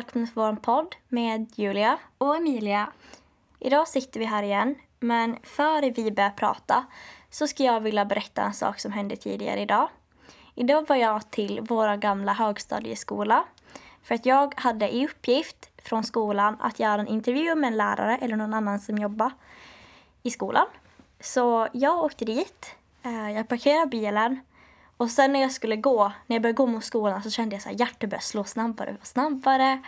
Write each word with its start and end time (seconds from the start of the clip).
Välkommen 0.00 0.26
till 0.26 0.34
vår 0.34 0.52
podd 0.52 0.96
med 1.08 1.46
Julia. 1.54 1.98
Och 2.18 2.36
Emilia. 2.36 2.92
Idag 3.58 3.88
sitter 3.88 4.20
vi 4.20 4.26
här 4.26 4.42
igen, 4.42 4.74
men 5.00 5.36
före 5.42 5.90
vi 5.90 6.10
börjar 6.10 6.30
prata 6.30 6.86
så 7.30 7.46
ska 7.46 7.64
jag 7.64 7.80
vilja 7.80 8.04
berätta 8.04 8.42
en 8.42 8.54
sak 8.54 8.80
som 8.80 8.92
hände 8.92 9.16
tidigare 9.16 9.60
idag. 9.60 9.88
Idag 10.54 10.88
var 10.88 10.96
jag 10.96 11.30
till 11.30 11.60
vår 11.68 11.96
gamla 11.96 12.32
högstadieskola 12.32 13.44
för 14.02 14.14
att 14.14 14.26
jag 14.26 14.54
hade 14.56 14.94
i 14.94 15.06
uppgift 15.06 15.70
från 15.82 16.04
skolan 16.04 16.56
att 16.60 16.80
göra 16.80 17.00
en 17.00 17.08
intervju 17.08 17.54
med 17.54 17.68
en 17.68 17.76
lärare 17.76 18.18
eller 18.20 18.36
någon 18.36 18.54
annan 18.54 18.80
som 18.80 18.98
jobbar 18.98 19.30
i 20.22 20.30
skolan. 20.30 20.66
Så 21.20 21.68
jag 21.72 22.04
åkte 22.04 22.24
dit, 22.24 22.74
eh, 23.02 23.30
jag 23.30 23.48
parkerade 23.48 23.86
bilen 23.86 24.40
och 25.00 25.10
sen 25.10 25.32
när 25.32 25.40
jag 25.40 25.52
skulle 25.52 25.76
gå, 25.76 26.12
när 26.26 26.36
jag 26.36 26.42
började 26.42 26.56
gå 26.56 26.66
mot 26.66 26.84
skolan 26.84 27.22
så 27.22 27.30
kände 27.30 27.56
jag 27.56 27.72
att 27.72 27.80
hjärtat 27.80 28.10
började 28.10 28.24
slå 28.24 28.44
snabbare 28.44 28.96
och 29.00 29.06
snabbare. 29.06 29.82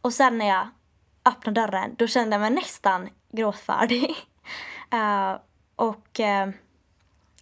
Och 0.00 0.12
sen 0.12 0.38
när 0.38 0.46
jag 0.46 0.68
öppnade 1.24 1.60
dörren 1.60 1.94
då 1.98 2.06
kände 2.06 2.34
jag 2.34 2.40
mig 2.40 2.50
nästan 2.50 3.08
gråtfärdig. 3.32 4.16
uh, 4.94 5.36
och 5.76 6.20
uh, 6.20 6.54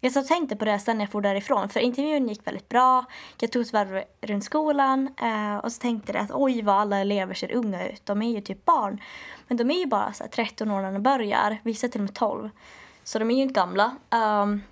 jag 0.01 0.13
så 0.13 0.23
tänkte 0.23 0.57
på 0.57 0.65
det 0.65 0.79
sen 0.79 0.99
när 0.99 1.05
jag 1.05 1.13
for 1.13 1.21
därifrån 1.21 1.69
för 1.69 1.81
intervjun 1.81 2.29
gick 2.29 2.47
väldigt 2.47 2.69
bra. 2.69 3.05
Jag 3.41 3.53
tog 3.53 3.63
ett 3.63 3.73
varv 3.73 4.05
runt 4.21 4.45
skolan 4.45 5.09
uh, 5.23 5.57
och 5.57 5.73
så 5.73 5.81
tänkte 5.81 6.13
jag 6.13 6.25
att 6.25 6.31
oj 6.33 6.63
vad 6.63 6.77
alla 6.77 6.99
elever 6.99 7.35
ser 7.35 7.53
unga 7.53 7.89
ut. 7.89 8.07
De 8.07 8.23
är 8.23 8.31
ju 8.31 8.41
typ 8.41 8.65
barn. 8.65 9.01
Men 9.49 9.57
de 9.57 9.71
är 9.71 9.79
ju 9.79 9.87
bara 9.87 10.13
så 10.13 10.25
13 10.31 10.71
år 10.71 10.83
när 10.83 10.93
de 10.93 11.03
börjar, 11.03 11.59
vissa 11.63 11.89
till 11.89 12.01
och 12.01 12.05
med 12.05 12.15
12. 12.15 12.51
Så 13.05 13.19
de 13.19 13.31
är 13.31 13.35
ju 13.35 13.43
inte 13.43 13.61
gamla. 13.61 13.97
Um, 14.11 14.63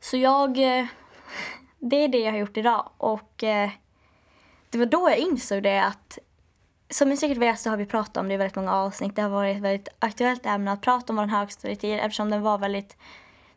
så 0.00 0.16
jag 0.16 0.58
det 1.78 1.96
är 1.96 2.08
det 2.08 2.18
jag 2.18 2.32
har 2.32 2.38
gjort 2.38 2.56
idag. 2.56 2.90
Och 2.96 3.44
eh, 3.44 3.70
det 4.70 4.78
var 4.78 4.86
då 4.86 5.10
jag 5.10 5.18
insåg 5.18 5.62
det 5.62 5.84
att 5.84 6.18
som 6.90 7.08
ni 7.08 7.16
säkert 7.16 7.38
vet 7.38 7.60
så 7.60 7.70
har 7.70 7.76
vi 7.76 7.86
pratat 7.86 8.16
om 8.16 8.28
det 8.28 8.34
i 8.34 8.36
väldigt 8.36 8.56
många 8.56 8.74
avsnitt. 8.74 9.16
Det 9.16 9.22
har 9.22 9.28
varit 9.28 9.56
ett 9.56 9.62
väldigt 9.62 9.88
aktuellt 9.98 10.46
ämne 10.46 10.72
att 10.72 10.80
prata 10.80 11.12
om 11.12 11.16
vår 11.16 11.26
högstadietid 11.26 11.98
eftersom 11.98 12.30
den 12.30 12.42
var 12.42 12.58
väldigt 12.58 12.96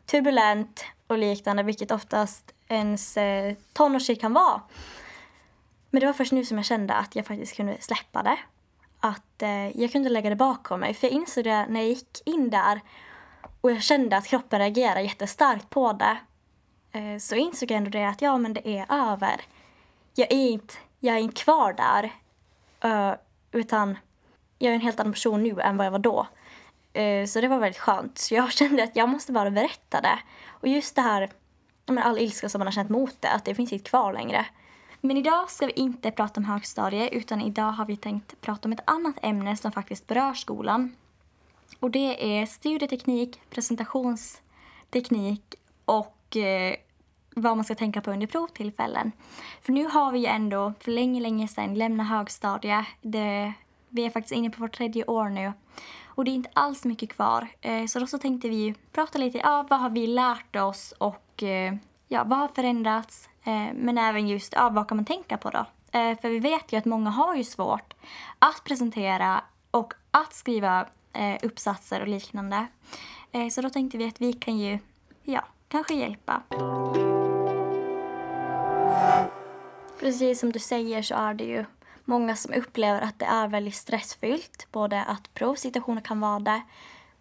turbulent 0.06 0.84
och 1.06 1.18
liknande, 1.18 1.62
vilket 1.62 1.90
oftast 1.90 2.54
ens 2.68 3.16
eh, 3.16 3.54
tonårstid 3.72 4.20
kan 4.20 4.32
vara. 4.32 4.62
Men 5.90 6.00
det 6.00 6.06
var 6.06 6.12
först 6.12 6.32
nu 6.32 6.44
som 6.44 6.56
jag 6.56 6.66
kände 6.66 6.94
att 6.94 7.16
jag 7.16 7.26
faktiskt 7.26 7.56
kunde 7.56 7.76
släppa 7.80 8.22
det. 8.22 8.38
Att 9.00 9.42
eh, 9.42 9.80
jag 9.80 9.92
kunde 9.92 10.08
lägga 10.08 10.30
det 10.30 10.36
bakom 10.36 10.80
mig. 10.80 10.94
För 10.94 11.06
jag 11.06 11.14
insåg 11.14 11.44
det 11.44 11.66
när 11.66 11.80
jag 11.80 11.88
gick 11.88 12.22
in 12.24 12.50
där 12.50 12.80
och 13.60 13.70
jag 13.70 13.82
kände 13.82 14.16
att 14.16 14.26
kroppen 14.26 14.58
reagerade 14.58 15.02
jättestarkt 15.02 15.70
på 15.70 15.92
det. 15.92 16.16
Eh, 16.94 17.18
så 17.18 17.34
insåg 17.34 17.70
jag 17.70 17.76
ändå 17.76 17.90
det 17.90 18.08
att 18.08 18.22
ja, 18.22 18.38
men 18.38 18.52
det 18.52 18.78
är 18.78 18.86
över. 18.88 19.40
Jag 20.14 20.32
är 20.32 20.48
inte, 20.48 20.74
jag 21.00 21.16
är 21.16 21.20
inte 21.20 21.42
kvar 21.42 21.72
där. 21.72 22.12
Eh, 22.80 23.14
utan 23.52 23.96
jag 24.58 24.70
är 24.70 24.74
en 24.74 24.80
helt 24.80 25.00
annan 25.00 25.12
person 25.12 25.42
nu 25.42 25.60
än 25.60 25.76
vad 25.76 25.86
jag 25.86 25.90
var 25.90 25.98
då. 25.98 26.26
Eh, 26.92 27.26
så 27.26 27.40
det 27.40 27.48
var 27.48 27.58
väldigt 27.58 27.80
skönt. 27.80 28.18
Så 28.18 28.34
jag 28.34 28.52
kände 28.58 28.84
att 28.84 28.96
jag 28.96 29.08
måste 29.08 29.32
bara 29.32 29.50
berätta 29.50 30.00
det. 30.00 30.18
Och 30.48 30.68
just 30.68 30.94
det 30.94 31.02
här, 31.02 31.30
men 31.86 31.98
all 31.98 32.18
ilska 32.18 32.48
som 32.48 32.58
man 32.58 32.66
har 32.66 32.72
känt 32.72 32.90
mot 32.90 33.22
det, 33.22 33.30
att 33.30 33.44
det 33.44 33.54
finns 33.54 33.72
inte 33.72 33.90
kvar 33.90 34.12
längre. 34.12 34.46
Men 35.00 35.16
idag 35.16 35.50
ska 35.50 35.66
vi 35.66 35.72
inte 35.72 36.10
prata 36.10 36.40
om 36.40 36.44
högstadiet 36.44 37.12
utan 37.12 37.40
idag 37.40 37.72
har 37.72 37.86
vi 37.86 37.96
tänkt 37.96 38.40
prata 38.40 38.68
om 38.68 38.72
ett 38.72 38.82
annat 38.84 39.14
ämne 39.22 39.56
som 39.56 39.72
faktiskt 39.72 40.06
berör 40.06 40.34
skolan. 40.34 40.96
Och 41.80 41.90
det 41.90 42.38
är 42.38 42.46
studieteknik, 42.46 43.40
presentationsteknik 43.50 45.54
och 45.84 46.36
vad 47.34 47.56
man 47.56 47.64
ska 47.64 47.74
tänka 47.74 48.00
på 48.00 48.10
under 48.10 48.26
provtillfällen. 48.26 49.12
För 49.62 49.72
nu 49.72 49.84
har 49.84 50.12
vi 50.12 50.18
ju 50.18 50.26
ändå 50.26 50.72
för 50.80 50.90
länge, 50.90 51.20
länge 51.20 51.48
sedan 51.48 51.74
lämnat 51.74 52.08
högstadiet. 52.08 52.86
Det, 53.00 53.52
vi 53.88 54.06
är 54.06 54.10
faktiskt 54.10 54.34
inne 54.34 54.50
på 54.50 54.60
vårt 54.60 54.76
tredje 54.76 55.04
år 55.04 55.28
nu. 55.28 55.52
Och 56.06 56.24
det 56.24 56.30
är 56.30 56.34
inte 56.34 56.50
alls 56.52 56.84
mycket 56.84 57.12
kvar. 57.12 57.48
Eh, 57.60 57.86
så 57.86 57.98
då 57.98 58.06
så 58.06 58.18
tänkte 58.18 58.48
vi 58.48 58.74
prata 58.92 59.18
lite, 59.18 59.38
ja 59.38 59.66
vad 59.70 59.80
har 59.80 59.90
vi 59.90 60.06
lärt 60.06 60.56
oss 60.56 60.94
och 60.98 61.42
eh, 61.42 61.74
ja, 62.08 62.24
vad 62.24 62.38
har 62.38 62.48
förändrats? 62.48 63.28
Eh, 63.44 63.68
men 63.74 63.98
även 63.98 64.28
just, 64.28 64.52
ja 64.52 64.68
vad 64.68 64.88
kan 64.88 64.96
man 64.96 65.04
tänka 65.04 65.36
på 65.36 65.50
då? 65.50 65.66
För 65.92 66.28
vi 66.28 66.38
vet 66.38 66.72
ju 66.72 66.76
att 66.76 66.84
många 66.84 67.10
har 67.10 67.34
ju 67.34 67.44
svårt 67.44 67.94
att 68.38 68.64
presentera 68.64 69.44
och 69.70 69.94
att 70.10 70.34
skriva 70.34 70.86
uppsatser 71.42 72.00
och 72.00 72.08
liknande. 72.08 72.66
Så 73.50 73.60
då 73.60 73.70
tänkte 73.70 73.98
vi 73.98 74.08
att 74.08 74.20
vi 74.20 74.32
kan 74.32 74.58
ju, 74.58 74.78
ja, 75.22 75.44
kanske 75.68 75.94
hjälpa. 75.94 76.42
Precis 80.04 80.40
som 80.40 80.52
du 80.52 80.58
säger 80.58 81.02
så 81.02 81.14
är 81.14 81.34
det 81.34 81.44
ju 81.44 81.64
många 82.04 82.36
som 82.36 82.54
upplever 82.54 83.00
att 83.00 83.18
det 83.18 83.24
är 83.24 83.48
väldigt 83.48 83.74
stressfyllt. 83.74 84.66
Både 84.72 85.02
att 85.02 85.34
provsituationer 85.34 86.00
kan 86.00 86.20
vara 86.20 86.38
det, 86.38 86.62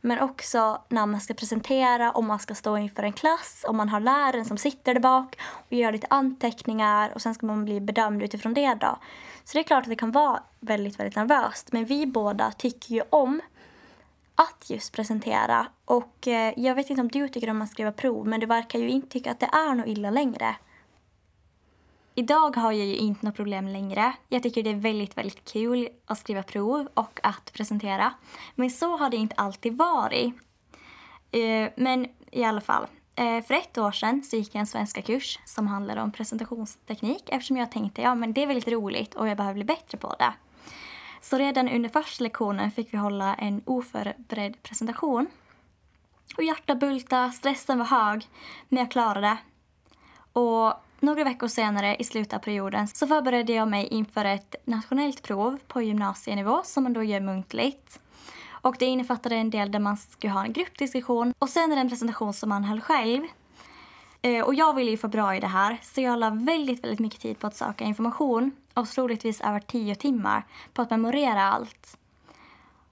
men 0.01 0.19
också 0.19 0.81
när 0.89 1.05
man 1.05 1.21
ska 1.21 1.33
presentera, 1.33 2.11
om 2.11 2.27
man 2.27 2.39
ska 2.39 2.55
stå 2.55 2.77
inför 2.77 3.03
en 3.03 3.13
klass, 3.13 3.65
om 3.67 3.77
man 3.77 3.89
har 3.89 3.99
läraren 3.99 4.45
som 4.45 4.57
sitter 4.57 4.93
där 4.93 5.01
bak 5.01 5.39
och 5.41 5.73
gör 5.73 5.91
lite 5.91 6.07
anteckningar 6.09 7.11
och 7.15 7.21
sen 7.21 7.35
ska 7.35 7.45
man 7.45 7.65
bli 7.65 7.81
bedömd 7.81 8.23
utifrån 8.23 8.53
det 8.53 8.73
då. 8.73 8.97
Så 9.43 9.53
det 9.53 9.59
är 9.59 9.63
klart 9.63 9.83
att 9.83 9.89
det 9.89 9.95
kan 9.95 10.11
vara 10.11 10.43
väldigt, 10.59 10.99
väldigt 10.99 11.15
nervöst. 11.15 11.71
Men 11.71 11.85
vi 11.85 12.05
båda 12.05 12.51
tycker 12.51 12.95
ju 12.95 13.01
om 13.09 13.41
att 14.35 14.69
just 14.69 14.93
presentera. 14.93 15.67
Och 15.85 16.27
eh, 16.27 16.53
jag 16.57 16.75
vet 16.75 16.89
inte 16.89 17.01
om 17.01 17.07
du 17.07 17.29
tycker 17.29 17.49
om 17.49 17.61
att 17.61 17.71
skriva 17.71 17.91
prov, 17.91 18.27
men 18.27 18.39
du 18.39 18.45
verkar 18.45 18.79
ju 18.79 18.89
inte 18.89 19.07
tycka 19.07 19.31
att 19.31 19.39
det 19.39 19.49
är 19.53 19.75
något 19.75 19.87
illa 19.87 20.09
längre. 20.09 20.55
Idag 22.15 22.55
har 22.55 22.71
jag 22.71 22.85
ju 22.85 22.95
inte 22.95 23.25
något 23.25 23.35
problem 23.35 23.67
längre. 23.67 24.13
Jag 24.29 24.43
tycker 24.43 24.63
det 24.63 24.69
är 24.69 24.75
väldigt, 24.75 25.17
väldigt 25.17 25.51
kul 25.51 25.89
att 26.05 26.17
skriva 26.17 26.43
prov 26.43 26.87
och 26.93 27.19
att 27.23 27.53
presentera. 27.53 28.13
Men 28.55 28.69
så 28.69 28.97
har 28.97 29.09
det 29.09 29.17
inte 29.17 29.35
alltid 29.35 29.77
varit. 29.77 30.33
Eh, 31.31 31.69
men 31.75 32.07
i 32.31 32.43
alla 32.43 32.61
fall. 32.61 32.87
Eh, 33.15 33.43
för 33.43 33.53
ett 33.53 33.77
år 33.77 33.91
sedan 33.91 34.23
så 34.23 34.35
gick 34.35 34.55
jag 34.55 34.59
en 34.59 34.67
svenska 34.67 35.01
kurs 35.01 35.39
som 35.45 35.67
handlade 35.67 36.01
om 36.01 36.11
presentationsteknik 36.11 37.23
eftersom 37.29 37.57
jag 37.57 37.71
tänkte 37.71 38.01
ja 38.01 38.15
men 38.15 38.33
det 38.33 38.43
är 38.43 38.47
väldigt 38.47 38.67
roligt 38.67 39.15
och 39.15 39.27
jag 39.27 39.37
behöver 39.37 39.53
bli 39.53 39.63
bättre 39.63 39.97
på 39.97 40.15
det. 40.19 40.33
Så 41.21 41.37
redan 41.37 41.69
under 41.69 41.89
första 41.89 42.23
lektionen 42.23 42.71
fick 42.71 42.93
vi 42.93 42.97
hålla 42.97 43.35
en 43.35 43.61
oförberedd 43.65 44.63
presentation. 44.63 45.27
Och 46.37 46.43
hjärtat 46.43 46.79
bultade, 46.79 47.31
stressen 47.31 47.77
var 47.77 47.85
hög, 47.85 48.27
men 48.69 48.79
jag 48.79 48.91
klarade 48.91 49.27
det. 49.27 49.37
Och 50.39 50.73
några 51.03 51.23
veckor 51.23 51.47
senare 51.47 51.95
i 51.95 52.03
slutet 52.03 52.33
av 52.33 52.39
perioden 52.39 52.87
så 52.87 53.07
förberedde 53.07 53.53
jag 53.53 53.67
mig 53.67 53.87
inför 53.87 54.25
ett 54.25 54.55
nationellt 54.65 55.21
prov 55.21 55.59
på 55.67 55.81
gymnasienivå 55.81 56.61
som 56.63 56.83
man 56.83 56.93
då 56.93 57.03
gör 57.03 57.19
muntligt. 57.19 57.99
Och 58.49 58.75
det 58.79 58.85
innefattade 58.85 59.35
en 59.35 59.49
del 59.49 59.71
där 59.71 59.79
man 59.79 59.97
skulle 59.97 60.33
ha 60.33 60.45
en 60.45 60.53
gruppdiskussion 60.53 61.33
och 61.39 61.49
sen 61.49 61.71
en 61.71 61.89
presentation 61.89 62.33
som 62.33 62.49
man 62.49 62.63
höll 62.63 62.81
själv. 62.81 63.23
Eh, 64.21 64.43
och 64.43 64.55
jag 64.55 64.75
ville 64.75 64.91
ju 64.91 64.97
få 64.97 65.07
bra 65.07 65.35
i 65.35 65.39
det 65.39 65.47
här 65.47 65.77
så 65.81 66.01
jag 66.01 66.19
la 66.19 66.29
väldigt, 66.29 66.83
väldigt 66.83 66.99
mycket 66.99 67.21
tid 67.21 67.39
på 67.39 67.47
att 67.47 67.55
söka 67.55 67.83
information 67.83 68.51
och 68.73 68.87
troligtvis 68.87 69.41
över 69.41 69.59
tio 69.59 69.95
timmar 69.95 70.45
på 70.73 70.81
att 70.81 70.89
memorera 70.89 71.43
allt. 71.43 71.97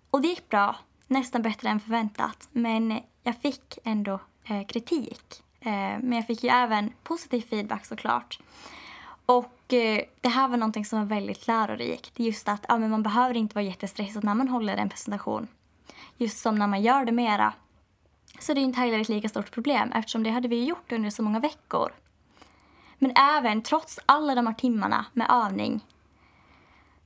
Och 0.10 0.22
det 0.22 0.28
gick 0.28 0.50
bra, 0.50 0.76
nästan 1.08 1.42
bättre 1.42 1.70
än 1.70 1.80
förväntat, 1.80 2.50
men 2.52 3.00
jag 3.24 3.38
fick 3.38 3.80
ändå 3.84 4.20
eh, 4.44 4.66
kritik. 4.68 5.44
Eh, 5.62 6.00
men 6.02 6.12
jag 6.12 6.28
fick 6.28 6.44
ju 6.44 6.50
även 6.50 6.94
positiv 7.04 7.42
feedback 7.42 7.86
såklart. 7.86 8.40
Och 9.26 9.74
eh, 9.74 10.02
det 10.22 10.30
här 10.30 10.48
var 10.48 10.58
någonting 10.58 10.86
som 10.86 11.00
var 11.00 11.06
väldigt 11.06 11.48
lärorikt. 11.48 12.20
Just 12.20 12.50
att 12.50 12.66
ja, 12.68 12.78
men 12.78 12.90
man 12.90 13.04
behöver 13.04 13.38
inte 13.38 13.56
vara 13.56 13.66
jättestressad 13.66 14.24
när 14.24 14.36
man 14.36 14.48
håller 14.48 14.78
en 14.78 14.90
presentation. 14.90 15.48
Just 16.18 16.40
som 16.40 16.56
när 16.56 16.68
man 16.68 16.82
gör 16.82 17.06
det 17.06 17.12
mera. 17.12 17.54
Så 18.40 18.54
det 18.54 18.62
är 18.62 18.64
inte 18.64 18.80
heller 18.80 19.00
ett 19.00 19.10
lika 19.10 19.30
stort 19.30 19.52
problem 19.52 19.92
eftersom 19.92 20.24
det 20.24 20.30
hade 20.30 20.48
vi 20.48 20.66
gjort 20.66 20.92
under 20.92 21.10
så 21.10 21.24
många 21.24 21.40
veckor. 21.40 21.92
Men 22.98 23.14
även 23.16 23.62
trots 23.62 24.00
alla 24.06 24.36
de 24.36 24.48
här 24.48 24.54
timmarna 24.54 25.06
med 25.14 25.28
övning 25.30 25.86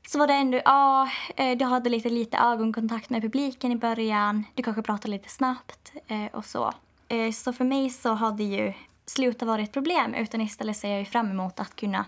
så 0.07 0.19
var 0.19 0.27
det 0.27 0.33
ändå, 0.33 0.61
ja, 0.65 1.09
eh, 1.35 1.57
du 1.57 1.65
hade 1.65 1.89
lite 1.89 2.09
lite 2.09 2.37
ögonkontakt 2.37 3.09
med 3.09 3.21
publiken 3.21 3.71
i 3.71 3.75
början. 3.75 4.43
Du 4.53 4.63
kanske 4.63 4.81
pratade 4.81 5.11
lite 5.11 5.29
snabbt 5.29 5.93
och 6.31 6.45
så. 6.45 6.73
Eh, 7.07 7.31
så 7.31 7.53
för 7.53 7.65
mig 7.65 7.89
så 7.89 8.33
det 8.37 8.43
ju 8.43 8.73
slutat 9.05 9.47
vara 9.47 9.61
ett 9.61 9.71
problem 9.71 10.13
utan 10.13 10.41
istället 10.41 10.77
ser 10.77 10.97
jag 10.97 11.07
fram 11.07 11.31
emot 11.31 11.59
att 11.59 11.75
kunna 11.75 12.05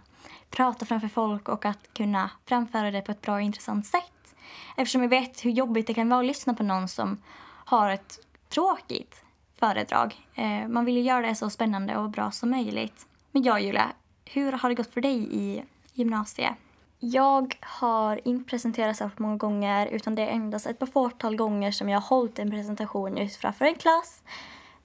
prata 0.50 0.86
framför 0.86 1.08
folk 1.08 1.50
och 1.50 1.66
att 1.66 1.94
kunna 1.94 2.32
framföra 2.46 2.92
det 2.92 3.02
på 3.02 3.12
ett 3.12 3.22
bra 3.22 3.36
och 3.36 3.42
intressant 3.42 3.86
sätt. 3.86 4.36
Eftersom 4.78 5.02
jag 5.02 5.10
vet 5.10 5.46
hur 5.46 5.52
jobbigt 5.52 5.88
det 5.88 5.94
kan 5.94 6.10
vara 6.10 6.20
att 6.20 6.26
lyssna 6.26 6.54
på 6.54 6.64
någon 6.64 6.88
som 6.88 7.18
har 7.66 7.90
ett 7.90 8.20
tråkigt 8.50 9.24
föredrag. 9.60 10.16
Eh, 10.36 10.68
man 10.68 10.86
vill 10.86 10.96
ju 10.96 11.02
göra 11.02 11.28
det 11.28 11.36
så 11.36 11.50
spännande 11.50 11.98
och 11.98 12.10
bra 12.10 12.32
som 12.32 12.50
möjligt. 12.50 13.08
Men 13.32 13.44
ja, 13.44 13.60
Julia, 13.60 13.92
hur 14.26 14.52
har 14.52 14.70
det 14.70 14.76
gått 14.76 14.94
för 14.94 15.02
dig 15.02 15.28
i 15.32 15.64
gymnasiet? 15.94 16.54
Jag 17.00 17.58
har 17.62 18.28
inte 18.28 18.50
presenterat 18.50 18.98
så 18.98 19.10
många 19.18 19.38
gånger 19.38 19.88
utan 19.88 20.16
det 20.16 20.22
är 20.22 20.28
endast 20.28 20.68
ett 20.68 20.80
par 20.80 20.86
fåtal 20.86 21.36
gånger 21.36 21.72
som 21.72 21.90
jag 21.90 22.00
har 22.00 22.08
hållit 22.08 22.40
en 22.40 22.52
presentation 22.52 23.18
just 23.18 23.36
framför 23.36 23.66
en 23.66 23.76
klass 23.76 24.22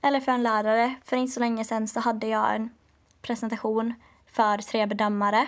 eller 0.02 0.20
för 0.20 0.32
en 0.32 0.43
lärare. 0.43 0.94
För 1.04 1.16
inte 1.16 1.32
så 1.32 1.40
länge 1.40 1.64
sedan 1.64 1.88
så 1.88 2.00
hade 2.00 2.26
jag 2.26 2.54
en 2.54 2.70
presentation 3.22 3.94
för 4.32 4.58
tre 4.58 4.87
bedömare 4.87 5.46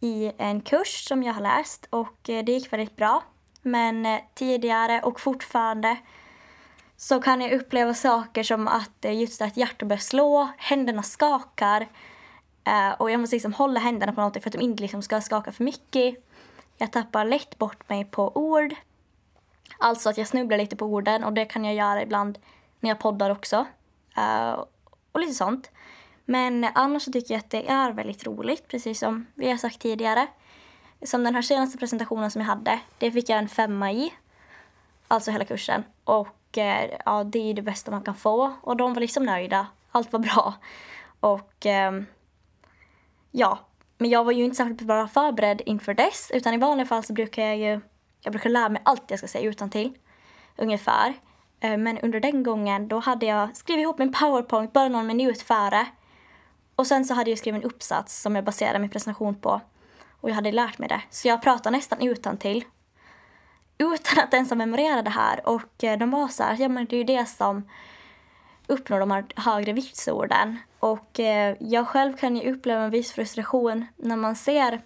i 0.00 0.32
en 0.38 0.60
kurs 0.60 1.04
som 1.08 1.22
jag 1.22 1.34
har 1.34 1.40
läst 1.40 1.86
och 1.90 2.30
eh, 2.30 2.44
det 2.44 2.52
gick 2.52 2.72
väldigt 2.72 2.96
bra. 2.96 3.22
Men 3.62 4.06
eh, 4.06 4.20
tidigare 4.34 5.00
och 5.02 5.20
fortfarande 5.20 5.96
så 6.96 7.20
kan 7.20 7.40
jag 7.40 7.52
uppleva 7.52 7.94
saker 7.94 8.42
som 8.42 8.68
att 8.68 9.04
eh, 9.04 9.20
just 9.20 9.42
att 9.42 9.56
hjärtat 9.56 9.88
börjar 9.88 10.00
slå, 10.00 10.48
händerna 10.58 11.02
skakar 11.02 11.88
och 12.98 13.10
jag 13.10 13.20
måste 13.20 13.36
liksom 13.36 13.52
hålla 13.52 13.80
händerna 13.80 14.12
på 14.12 14.20
någonting 14.20 14.42
för 14.42 14.48
att 14.48 14.52
de 14.52 14.60
inte 14.60 14.82
liksom 14.82 15.02
ska 15.02 15.20
skaka 15.20 15.52
för 15.52 15.64
mycket. 15.64 16.24
Jag 16.78 16.92
tappar 16.92 17.24
lätt 17.24 17.58
bort 17.58 17.88
mig 17.88 18.04
på 18.04 18.32
ord. 18.34 18.74
Alltså 19.78 20.08
att 20.08 20.18
jag 20.18 20.26
snubblar 20.26 20.58
lite 20.58 20.76
på 20.76 20.86
orden 20.86 21.24
och 21.24 21.32
det 21.32 21.44
kan 21.44 21.64
jag 21.64 21.74
göra 21.74 22.02
ibland 22.02 22.38
när 22.80 22.90
jag 22.90 22.98
poddar 22.98 23.30
också. 23.30 23.66
Eh, 24.16 24.64
och 25.12 25.20
lite 25.20 25.34
sånt. 25.34 25.70
Men 26.24 26.66
annars 26.74 27.02
så 27.02 27.12
tycker 27.12 27.34
jag 27.34 27.38
att 27.38 27.50
det 27.50 27.68
är 27.68 27.92
väldigt 27.92 28.26
roligt, 28.26 28.68
precis 28.68 28.98
som 28.98 29.26
vi 29.34 29.50
har 29.50 29.56
sagt 29.56 29.80
tidigare. 29.80 30.26
Som 31.02 31.24
den 31.24 31.34
här 31.34 31.42
senaste 31.42 31.78
presentationen 31.78 32.30
som 32.30 32.40
jag 32.40 32.48
hade, 32.48 32.80
det 32.98 33.10
fick 33.10 33.28
jag 33.28 33.38
en 33.38 33.48
femma 33.48 33.92
i. 33.92 34.14
Alltså 35.08 35.30
hela 35.30 35.44
kursen. 35.44 35.84
Och 36.04 36.58
eh, 36.58 36.90
ja, 37.04 37.24
det 37.24 37.50
är 37.50 37.54
det 37.54 37.62
bästa 37.62 37.90
man 37.90 38.02
kan 38.02 38.14
få. 38.14 38.52
Och 38.60 38.76
de 38.76 38.94
var 38.94 39.00
liksom 39.00 39.24
nöjda. 39.24 39.66
Allt 39.90 40.12
var 40.12 40.20
bra. 40.20 40.54
Och 41.20 41.66
eh, 41.66 41.92
ja, 43.30 43.58
men 43.98 44.10
jag 44.10 44.24
var 44.24 44.32
ju 44.32 44.44
inte 44.44 44.56
särskilt 44.56 44.82
bra 44.82 45.08
förberedd 45.08 45.62
inför 45.66 45.94
dess. 45.94 46.30
Utan 46.34 46.54
i 46.54 46.58
vanliga 46.58 46.86
fall 46.86 47.04
så 47.04 47.12
brukar 47.12 47.42
jag 47.42 47.56
ju, 47.56 47.80
jag 48.20 48.32
brukar 48.32 48.50
lära 48.50 48.68
mig 48.68 48.82
allt 48.84 49.10
jag 49.10 49.18
ska 49.18 49.28
säga 49.28 49.48
utan 49.48 49.70
till 49.70 49.94
Ungefär. 50.56 51.14
Eh, 51.60 51.76
men 51.76 51.98
under 51.98 52.20
den 52.20 52.42
gången 52.42 52.88
då 52.88 52.98
hade 52.98 53.26
jag 53.26 53.56
skrivit 53.56 53.82
ihop 53.82 53.98
min 53.98 54.12
powerpoint 54.12 54.72
bara 54.72 54.88
någon 54.88 55.06
minut 55.06 55.42
före. 55.42 55.86
Och 56.76 56.86
sen 56.86 57.04
så 57.04 57.14
hade 57.14 57.30
jag 57.30 57.38
skrivit 57.38 57.64
en 57.64 57.70
uppsats 57.70 58.22
som 58.22 58.34
jag 58.34 58.44
baserade 58.44 58.78
min 58.78 58.90
presentation 58.90 59.34
på. 59.34 59.60
Och 60.20 60.30
jag 60.30 60.34
hade 60.34 60.52
lärt 60.52 60.78
mig 60.78 60.88
det. 60.88 61.02
Så 61.10 61.28
jag 61.28 61.42
pratade 61.42 61.76
nästan 61.76 62.02
utan 62.02 62.36
till 62.36 62.64
Utan 63.78 64.24
att 64.24 64.34
ens 64.34 64.50
ha 64.50 64.56
memorerat 64.56 65.04
det 65.04 65.10
här. 65.10 65.48
Och 65.48 65.84
eh, 65.84 65.98
de 65.98 66.10
var 66.10 66.28
så 66.28 66.42
här, 66.42 66.56
ja 66.60 66.68
men 66.68 66.86
det 66.86 66.96
är 66.96 66.98
ju 66.98 67.04
det 67.04 67.26
som 67.26 67.68
uppnår 68.66 69.00
de 69.00 69.10
här 69.10 69.24
högre 69.36 69.72
vitsorden. 69.72 70.58
Och 70.78 71.20
eh, 71.20 71.56
jag 71.60 71.88
själv 71.88 72.16
kan 72.16 72.36
ju 72.36 72.52
uppleva 72.52 72.82
en 72.82 72.90
viss 72.90 73.12
frustration 73.12 73.86
när 73.96 74.16
man 74.16 74.36
ser 74.36 74.80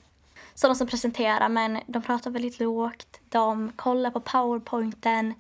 sådana 0.54 0.74
som 0.74 0.86
presenterar 0.86 1.48
men 1.48 1.78
de 1.86 2.02
pratar 2.02 2.30
väldigt 2.30 2.60
lågt, 2.60 3.20
de 3.28 3.72
kollar 3.76 4.10
på 4.10 4.20
powerpointen, 4.20 5.34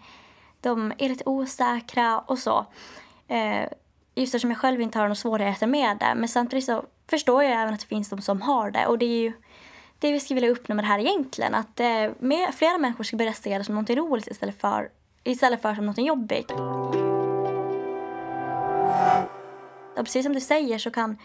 de 0.60 0.92
är 0.98 1.08
lite 1.08 1.24
osäkra 1.26 2.18
och 2.18 2.38
så. 2.38 2.66
Eh, 3.28 3.68
just 4.14 4.34
eftersom 4.34 4.50
jag 4.50 4.58
själv 4.58 4.80
inte 4.80 4.98
har 4.98 5.04
några 5.04 5.14
svårigheter 5.14 5.66
med 5.66 5.98
det. 5.98 6.14
Men 6.16 6.28
samtidigt 6.28 6.64
så 6.64 6.84
förstår 7.10 7.44
jag 7.44 7.52
även 7.52 7.74
att 7.74 7.80
det 7.80 7.86
finns 7.86 8.08
de 8.08 8.20
som 8.20 8.42
har 8.42 8.70
det. 8.70 8.86
Och 8.86 8.98
det 8.98 9.06
är 9.06 9.22
ju 9.22 9.32
det 9.98 10.12
vi 10.12 10.20
skulle 10.20 10.40
vilja 10.40 10.50
uppnå 10.50 10.74
med 10.74 10.84
det 10.84 10.88
här 10.88 10.98
egentligen. 10.98 11.54
Att 11.54 11.80
eh, 11.80 12.10
mer, 12.18 12.52
flera 12.52 12.78
människor 12.78 13.04
ska 13.04 13.16
börja 13.16 13.32
se 13.32 13.58
det 13.58 13.64
som 13.64 13.74
något 13.74 13.90
roligt 13.90 14.26
istället 14.26 14.60
för, 14.60 14.88
istället 15.24 15.62
för 15.62 15.74
som 15.74 15.86
något 15.86 15.98
jobbigt. 15.98 16.50
Och 19.96 20.04
precis 20.04 20.24
som 20.24 20.32
du 20.32 20.40
säger 20.40 20.78
så 20.78 20.90
kan 20.90 21.18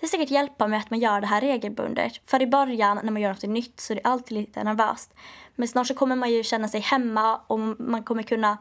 det 0.00 0.06
säkert 0.06 0.30
hjälpa 0.30 0.66
med 0.66 0.78
att 0.78 0.90
man 0.90 0.98
gör 0.98 1.20
det 1.20 1.26
här 1.26 1.40
regelbundet. 1.40 2.20
För 2.26 2.42
i 2.42 2.46
början 2.46 3.00
när 3.02 3.12
man 3.12 3.22
gör 3.22 3.30
något 3.30 3.42
nytt 3.42 3.80
så 3.80 3.92
är 3.92 3.94
det 3.94 4.00
alltid 4.04 4.38
lite 4.38 4.64
nervöst. 4.64 5.14
Men 5.56 5.68
snart 5.68 5.86
så 5.86 5.94
kommer 5.94 6.16
man 6.16 6.30
ju 6.30 6.42
känna 6.42 6.68
sig 6.68 6.80
hemma 6.80 7.40
och 7.46 7.58
man 7.78 8.02
kommer 8.02 8.22
kunna 8.22 8.58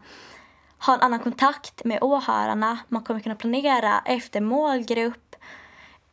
ha 0.80 0.94
en 0.94 1.01
annan 1.01 1.19
kontakt 1.19 1.83
med 1.86 2.03
åhörarna. 2.03 2.80
Man 2.88 3.03
kommer 3.03 3.19
kunna 3.19 3.36
planera 3.36 4.01
efter 4.06 4.41
målgrupp 4.41 5.36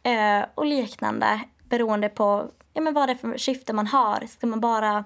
eh, 0.03 0.45
och 0.55 0.67
liknande 0.67 1.41
beroende 1.69 2.09
på 2.09 2.51
ja, 2.75 2.81
men 2.81 2.95
vad 2.95 3.09
det 3.09 3.13
är 3.13 3.17
för 3.17 3.39
syfte 3.39 3.73
man 3.73 3.87
har. 3.87 4.27
Ska 4.27 4.47
man 4.47 4.61
bara 4.61 5.05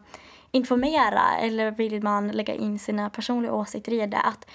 informera 0.50 1.36
eller 1.38 1.70
vill 1.70 2.02
man 2.02 2.28
lägga 2.28 2.54
in 2.54 2.78
sina 2.78 3.10
personliga 3.10 3.52
åsikter 3.52 3.92
i 3.92 4.06
det? 4.06 4.20
Att 4.20 4.46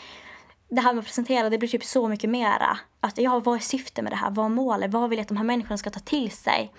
det 0.75 0.81
här 0.81 0.94
med 0.94 1.00
att 1.00 1.06
presentera, 1.06 1.50
det 1.50 1.57
blir 1.57 1.69
typ 1.69 1.83
så 1.83 2.07
mycket 2.07 2.30
mera. 2.30 2.80
Att 3.00 3.18
ja, 3.18 3.39
vad 3.39 3.56
är 3.56 3.60
syftet 3.60 4.04
med 4.04 4.13
det 4.13 4.18
här? 4.18 4.31
Vad 4.31 4.45
är 4.45 4.50
målet? 4.50 4.92
Vad 4.92 5.10
vill 5.10 5.19
jag 5.19 5.24
att 5.24 5.27
de 5.27 5.38
här 5.38 5.44
människorna 5.44 5.77
ska 5.77 5.89
ta 5.89 6.00
till 6.00 6.31
sig? 6.31 6.74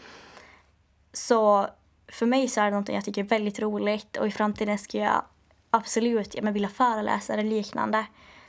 Så 1.12 1.66
för 2.08 2.26
mig 2.26 2.48
så 2.48 2.60
är 2.60 2.64
det 2.64 2.70
någonting 2.70 2.94
jag 2.94 3.04
tycker 3.04 3.24
är 3.24 3.28
väldigt 3.28 3.58
roligt 3.58 4.16
och 4.16 4.26
i 4.26 4.30
framtiden 4.30 4.78
ska 4.78 4.98
jag 4.98 5.22
absolut 5.70 6.34
ja, 6.34 6.42
men 6.42 6.52
vilja 6.52 6.68
föreläsa 6.68 7.32
eller 7.32 7.44
liknande. 7.44 8.06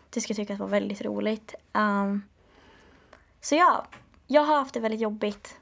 Det 0.10 0.22
skulle 0.22 0.40
jag 0.40 0.48
tycka 0.48 0.64
var 0.64 0.68
väldigt 0.68 1.02
roligt. 1.02 1.56
Um, 1.74 2.24
så 3.42 3.56
ja, 3.56 3.88
jag 4.28 4.42
har 4.42 4.56
haft 4.56 4.74
det 4.74 4.80
väldigt 4.80 5.02
jobbigt. 5.02 5.60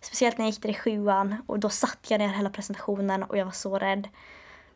Speciellt 0.00 0.38
när 0.38 0.44
jag 0.44 0.50
gick 0.50 0.64
i 0.64 0.74
sjuan 0.74 1.36
och 1.46 1.58
då 1.58 1.68
satt 1.68 2.10
jag 2.10 2.18
ner 2.18 2.28
hela 2.28 2.50
presentationen 2.50 3.22
och 3.22 3.38
jag 3.38 3.44
var 3.44 3.52
så 3.52 3.78
rädd. 3.78 4.08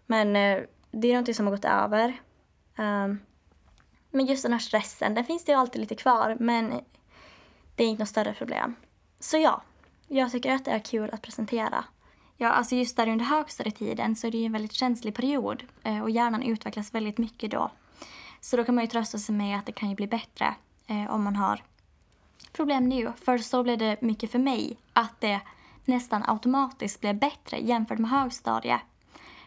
Men 0.06 0.28
uh, 0.28 0.66
det 0.90 1.08
är 1.08 1.12
någonting 1.12 1.34
som 1.34 1.46
har 1.46 1.56
gått 1.56 1.64
över. 1.64 2.20
Um, 2.78 3.20
men 4.16 4.26
just 4.26 4.42
den 4.42 4.52
här 4.52 4.58
stressen, 4.58 5.14
den 5.14 5.24
finns 5.24 5.44
det 5.44 5.52
ju 5.52 5.58
alltid 5.58 5.80
lite 5.80 5.94
kvar 5.94 6.36
men 6.40 6.80
det 7.74 7.84
är 7.84 7.88
inte 7.88 8.02
något 8.02 8.08
större 8.08 8.34
problem. 8.34 8.74
Så 9.20 9.36
ja, 9.36 9.62
jag 10.08 10.32
tycker 10.32 10.52
att 10.54 10.64
det 10.64 10.70
är 10.70 10.78
kul 10.78 11.10
att 11.12 11.22
presentera. 11.22 11.84
Ja, 12.36 12.48
alltså 12.48 12.74
just 12.74 12.96
där 12.96 13.08
under 13.08 13.24
högstadietiden 13.24 14.16
så 14.16 14.26
är 14.26 14.30
det 14.30 14.38
ju 14.38 14.46
en 14.46 14.52
väldigt 14.52 14.72
känslig 14.72 15.14
period 15.14 15.62
eh, 15.82 16.02
och 16.02 16.10
hjärnan 16.10 16.42
utvecklas 16.42 16.94
väldigt 16.94 17.18
mycket 17.18 17.50
då. 17.50 17.70
Så 18.40 18.56
då 18.56 18.64
kan 18.64 18.74
man 18.74 18.84
ju 18.84 18.90
trösta 18.90 19.18
sig 19.18 19.34
med 19.34 19.58
att 19.58 19.66
det 19.66 19.72
kan 19.72 19.88
ju 19.88 19.94
bli 19.94 20.06
bättre 20.06 20.54
eh, 20.86 21.10
om 21.10 21.24
man 21.24 21.36
har 21.36 21.62
problem 22.52 22.88
nu. 22.88 23.12
För 23.24 23.38
så 23.38 23.62
blev 23.62 23.78
det 23.78 24.02
mycket 24.02 24.32
för 24.32 24.38
mig, 24.38 24.78
att 24.92 25.20
det 25.20 25.40
nästan 25.84 26.24
automatiskt 26.26 27.00
blev 27.00 27.18
bättre 27.18 27.58
jämfört 27.58 27.98
med 27.98 28.10
högstadiet. 28.10 28.80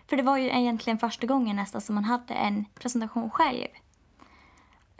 För 0.08 0.18
det 0.18 0.24
var 0.24 0.38
ju 0.38 0.50
egentligen 0.50 1.00
första 1.00 1.28
gången 1.28 1.56
nästan 1.56 1.82
som 1.82 1.96
man 1.96 2.04
hade 2.04 2.34
en 2.34 2.66
presentation 2.66 3.30
själv. 3.30 3.68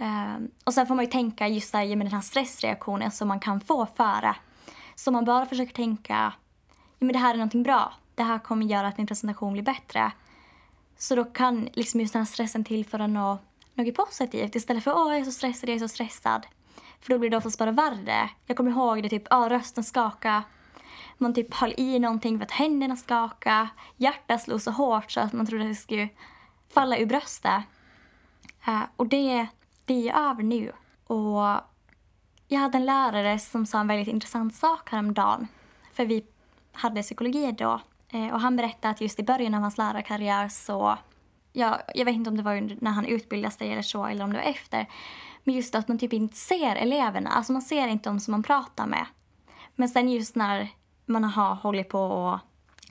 Um, 0.02 0.52
och 0.64 0.74
sen 0.74 0.88
får 0.88 0.96
man 0.96 1.06
ju 1.06 1.12
tänka 1.12 1.48
just 1.48 1.72
där 1.72 1.96
med 1.96 2.06
den 2.06 2.14
här 2.14 2.22
stressreaktionen 2.22 3.12
som 3.12 3.28
man 3.28 3.40
kan 3.40 3.62
få 3.62 3.86
före. 3.86 4.36
Så 4.96 5.12
man 5.12 5.26
bara 5.26 5.46
försöker 5.46 5.74
tänka 5.74 6.34
ja, 7.00 7.06
men 7.06 7.14
det 7.14 7.20
här 7.20 7.34
är 7.34 7.38
någonting 7.38 7.64
bra. 7.64 7.94
Det 8.16 8.24
här 8.24 8.40
kommer 8.40 8.66
göra 8.66 8.88
att 8.88 8.98
min 8.98 9.08
presentation 9.08 9.54
blir 9.54 9.64
bättre. 9.64 10.12
Så 10.98 11.16
då 11.16 11.24
kan 11.24 11.70
liksom 11.74 12.00
just 12.00 12.14
den 12.14 12.20
här 12.20 12.28
stressen 12.28 12.64
tillföra 12.64 13.08
något, 13.08 13.42
något 13.74 13.96
positivt 13.96 14.56
istället 14.56 14.84
för 14.84 14.96
åh 14.96 15.12
jag 15.12 15.20
är 15.20 15.26
så 15.26 15.32
stressad, 15.32 15.70
jag 15.70 15.76
är 15.76 15.80
så 15.80 15.88
stressad. 15.88 16.46
För 17.02 17.14
då 17.14 17.20
blir 17.20 17.30
det 17.30 17.38
oftast 17.38 17.60
bara 17.60 17.72
värre. 17.72 18.30
Jag 18.46 18.58
kommer 18.58 18.72
ihåg 18.72 19.04
det 19.04 19.10
typ, 19.10 19.28
ja 19.30 19.48
rösten 19.50 19.84
skaka. 19.84 20.44
Man 21.18 21.34
typ 21.34 21.54
höll 21.54 21.74
i 21.78 22.00
någonting 22.00 22.38
för 22.38 22.46
att 22.46 22.52
händerna 22.52 22.96
skaka. 22.96 23.70
Hjärtat 23.98 24.42
slog 24.42 24.62
så 24.62 24.72
hårt 24.72 25.12
så 25.12 25.20
att 25.20 25.34
man 25.34 25.46
trodde 25.46 25.64
att 25.64 25.72
det 25.72 25.76
skulle 25.76 26.10
falla 26.74 26.98
ur 26.98 27.06
bröstet. 27.06 27.64
Uh, 28.68 28.84
och 28.96 29.08
det, 29.08 29.48
det 29.90 30.10
är 30.10 30.30
över 30.30 30.44
nu. 30.44 30.72
Och 31.08 31.62
jag 32.48 32.60
hade 32.60 32.78
en 32.78 32.86
lärare 32.86 33.40
som 33.40 33.66
sa 33.66 33.80
en 33.80 33.88
väldigt 33.88 34.08
intressant 34.08 34.56
sak 34.56 34.90
häromdagen. 34.92 35.48
För 35.94 36.06
vi 36.06 36.26
hade 36.72 37.02
psykologi 37.02 37.52
då. 37.52 37.82
Eh, 38.10 38.34
och 38.34 38.42
han 38.42 38.56
berättade 38.56 38.92
att 38.92 39.02
just 39.02 39.20
i 39.20 39.24
början 39.24 39.54
av 39.54 39.62
hans 39.62 39.78
lärarkarriär 39.78 40.50
så, 40.50 40.98
ja, 41.54 41.82
jag 41.96 42.06
vet 42.06 42.16
inte 42.16 42.30
om 42.30 42.38
det 42.38 42.44
var 42.44 42.84
när 42.84 42.92
han 42.92 43.06
utbildade 43.06 43.56
sig 43.56 43.72
eller 43.72 43.82
så, 43.82 44.06
eller 44.06 44.24
om 44.24 44.34
det 44.34 44.40
var 44.40 44.46
efter. 44.46 44.90
Men 45.44 45.56
just 45.56 45.76
att 45.76 45.88
man 45.88 45.98
typ 45.98 46.14
inte 46.14 46.36
ser 46.36 46.76
eleverna, 46.76 47.30
alltså 47.30 47.54
man 47.54 47.62
ser 47.62 47.88
inte 47.88 48.10
dem 48.10 48.20
som 48.20 48.32
man 48.32 48.44
pratar 48.44 48.88
med. 48.88 49.06
Men 49.76 49.90
sen 49.90 50.10
just 50.10 50.36
när 50.36 50.70
man 51.06 51.24
har 51.24 51.56
hållit 51.56 51.90
på 51.90 52.00
och 52.00 52.40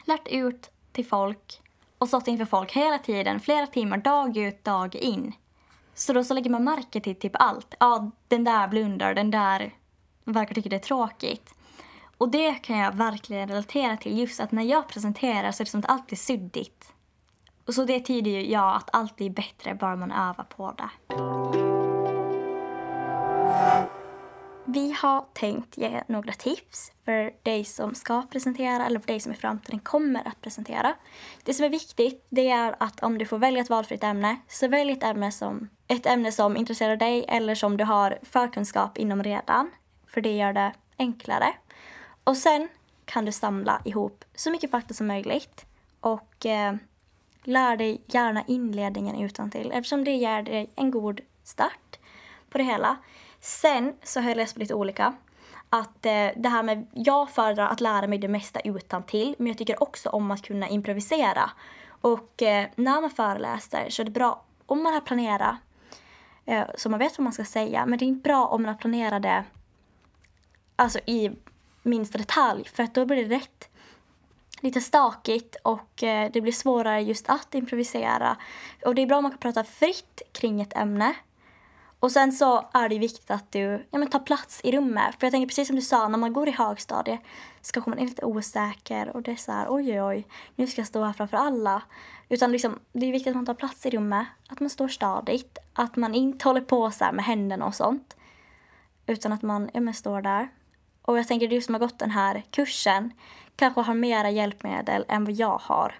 lärt 0.04 0.28
ut 0.28 0.70
till 0.92 1.06
folk 1.06 1.62
och 1.98 2.08
stått 2.08 2.28
inför 2.28 2.44
folk 2.44 2.72
hela 2.72 2.98
tiden, 2.98 3.40
flera 3.40 3.66
timmar, 3.66 3.98
dag 3.98 4.36
ut, 4.36 4.64
dag 4.64 4.94
in. 4.94 5.32
Så 5.98 6.12
då 6.12 6.24
så 6.24 6.34
lägger 6.34 6.50
man 6.50 6.64
märke 6.64 7.00
till 7.00 7.16
typ 7.16 7.32
allt. 7.34 7.74
Ja, 7.80 8.10
den 8.28 8.44
där 8.44 8.68
blundar, 8.68 9.14
den 9.14 9.30
där 9.30 9.74
verkar 10.24 10.54
tycka 10.54 10.68
det 10.68 10.76
är 10.76 10.80
tråkigt. 10.80 11.54
Och 12.18 12.28
det 12.28 12.54
kan 12.54 12.78
jag 12.78 12.92
verkligen 12.92 13.48
relatera 13.48 13.96
till. 13.96 14.18
Just 14.18 14.40
att 14.40 14.52
när 14.52 14.62
jag 14.62 14.88
presenterar 14.88 15.52
så 15.52 15.62
är 15.62 15.64
det 15.64 15.70
som 15.70 15.80
att 15.80 15.90
allt 15.90 16.06
blir 16.06 16.16
suddigt. 16.16 16.92
Och 17.66 17.74
så 17.74 17.84
det 17.84 18.00
tyder 18.00 18.30
ju 18.30 18.50
jag 18.50 18.76
att 18.76 18.90
allt 18.92 19.16
blir 19.16 19.30
bättre 19.30 19.74
bara 19.74 19.96
man 19.96 20.12
övar 20.12 20.44
på 20.44 20.74
det. 20.76 21.77
Vi 24.70 24.92
har 24.92 25.25
tänkt 25.32 25.78
ge 25.78 26.02
några 26.06 26.32
tips 26.32 26.92
för 27.04 27.32
dig 27.42 27.64
som 27.64 27.94
ska 27.94 28.22
presentera 28.22 28.87
eller 28.87 29.00
för 29.00 29.06
dig 29.06 29.20
som 29.20 29.32
i 29.32 29.37
framtiden 29.37 29.80
kommer 29.80 30.28
att 30.28 30.40
presentera. 30.40 30.94
Det 31.44 31.54
som 31.54 31.64
är 31.64 31.68
viktigt 31.68 32.26
det 32.28 32.50
är 32.50 32.76
att 32.80 33.02
om 33.02 33.18
du 33.18 33.26
får 33.26 33.38
välja 33.38 33.62
ett 33.62 33.70
valfritt 33.70 34.04
ämne 34.04 34.37
så 34.48 34.68
välj 34.68 34.92
ett 34.92 35.02
ämne 35.02 35.32
som, 35.32 35.68
ett 35.87 36.06
ämne 36.06 36.32
som 36.32 36.56
intresserar 36.56 36.96
dig 36.96 37.25
eller 37.28 37.54
som 37.54 37.76
du 37.76 37.84
har 37.84 38.18
förkunskap 38.22 38.98
inom 38.98 39.22
redan. 39.22 39.70
För 40.06 40.20
det 40.20 40.37
gör 40.37 40.52
det 40.52 40.72
enklare. 40.98 41.54
Och 42.25 42.37
sen 42.37 42.68
kan 43.04 43.25
du 43.25 43.32
samla 43.32 43.80
ihop 43.84 44.25
så 44.34 44.50
mycket 44.50 44.70
fakta 44.70 44.94
som 44.94 45.06
möjligt 45.06 45.66
och 46.00 46.46
eh, 46.46 46.75
lär 47.42 47.76
dig 47.76 48.02
gärna 48.06 48.44
inledningen 48.46 49.16
utan 49.16 49.50
till 49.50 49.72
eftersom 49.72 50.04
det 50.04 50.12
ger 50.12 50.42
dig 50.42 50.70
en 50.76 50.90
god 50.90 51.20
start 51.44 51.98
på 52.50 52.58
det 52.58 52.64
hela. 52.64 52.96
Sen 53.40 53.95
så 54.02 54.21
har 54.21 54.28
jag 54.28 54.37
läst 54.37 54.54
på 54.54 54.61
lite 54.61 54.75
olika 54.75 55.14
att 55.71 56.07
eh, 56.07 56.28
det 56.37 56.49
här 56.49 56.62
med, 56.62 56.87
jag 56.92 57.30
föredrar 57.30 57.68
att 57.68 57.80
lära 57.80 58.07
mig 58.07 58.18
det 58.18 58.28
mesta 58.28 58.61
utan 58.61 59.02
till 59.02 59.35
men 59.38 59.47
jag 59.47 59.59
tycker 59.59 59.83
också 59.83 60.09
om 60.09 60.30
att 60.30 60.42
kunna 60.42 60.68
improvisera. 60.68 61.50
Och 62.00 62.42
eh, 62.42 62.66
när 62.76 63.00
man 63.00 63.11
föreläser 63.11 63.90
så 63.90 64.02
är 64.02 64.04
det 64.04 64.11
bra 64.11 64.45
om 64.66 64.83
man 64.83 64.95
har 64.95 65.00
planerat 65.00 65.54
eh, 66.45 66.64
så 66.76 66.88
man 66.88 66.99
vet 66.99 67.18
vad 67.18 67.25
man 67.25 67.33
ska 67.33 67.45
säga. 67.45 67.87
Men 67.87 67.99
det 67.99 68.04
är 68.04 68.07
inte 68.07 68.28
bra 68.28 68.47
om 68.47 68.62
man 68.62 68.73
har 68.73 68.78
planerat 68.78 69.23
det 69.23 69.45
alltså 70.76 70.99
i 71.07 71.30
minsta 71.83 72.18
detalj 72.18 72.64
för 72.64 72.83
att 72.83 72.95
då 72.95 73.07
blir 73.07 73.28
det 73.28 73.37
rätt 73.37 73.68
lite 74.61 74.80
stakigt 74.80 75.57
och 75.62 76.02
eh, 76.02 76.30
det 76.33 76.40
blir 76.40 76.52
svårare 76.52 77.02
just 77.02 77.28
att 77.28 77.54
improvisera. 77.54 78.37
Och 78.85 78.95
det 78.95 79.02
är 79.02 79.07
bra 79.07 79.16
om 79.16 79.23
man 79.23 79.33
kan 79.33 79.38
prata 79.38 79.64
fritt 79.64 80.23
kring 80.33 80.61
ett 80.61 80.76
ämne. 80.76 81.14
Och 82.00 82.12
sen 82.12 82.32
så 82.32 82.68
är 82.72 82.88
det 82.88 82.98
viktigt 82.98 83.30
att 83.30 83.52
du 83.52 83.86
ja, 83.90 83.98
men 83.98 84.08
tar 84.08 84.18
plats 84.18 84.60
i 84.64 84.72
rummet. 84.72 85.14
För 85.18 85.26
jag 85.26 85.32
tänker 85.32 85.46
precis 85.46 85.66
som 85.66 85.76
du 85.76 85.82
sa, 85.82 86.08
när 86.08 86.18
man 86.18 86.32
går 86.32 86.48
i 86.48 86.52
högstadiet 86.52 87.20
så 87.60 87.72
kanske 87.72 87.90
man 87.90 87.98
är 87.98 88.04
lite 88.04 88.24
osäker 88.24 89.08
och 89.08 89.22
det 89.22 89.30
är 89.30 89.36
så 89.36 89.52
här, 89.52 89.66
oj 89.68 89.92
oj 89.92 90.02
oj, 90.02 90.26
nu 90.56 90.66
ska 90.66 90.80
jag 90.80 90.88
stå 90.88 91.04
här 91.04 91.12
framför 91.12 91.36
alla. 91.36 91.82
Utan 92.28 92.52
liksom, 92.52 92.78
det 92.92 93.06
är 93.06 93.12
viktigt 93.12 93.30
att 93.30 93.36
man 93.36 93.46
tar 93.46 93.54
plats 93.54 93.86
i 93.86 93.90
rummet, 93.90 94.26
att 94.48 94.60
man 94.60 94.70
står 94.70 94.88
stadigt, 94.88 95.58
att 95.72 95.96
man 95.96 96.14
inte 96.14 96.48
håller 96.48 96.60
på 96.60 96.90
så 96.90 97.08
med 97.12 97.24
händerna 97.24 97.66
och 97.66 97.74
sånt. 97.74 98.16
Utan 99.06 99.32
att 99.32 99.42
man 99.42 99.70
ja, 99.74 99.80
men 99.80 99.94
står 99.94 100.22
där. 100.22 100.48
Och 101.02 101.18
jag 101.18 101.28
tänker 101.28 101.48
du 101.48 101.60
som 101.60 101.74
har 101.74 101.80
gått 101.80 101.98
den 101.98 102.10
här 102.10 102.42
kursen 102.50 103.12
kanske 103.56 103.80
har 103.80 103.94
mera 103.94 104.30
hjälpmedel 104.30 105.04
än 105.08 105.24
vad 105.24 105.34
jag 105.34 105.58
har. 105.62 105.94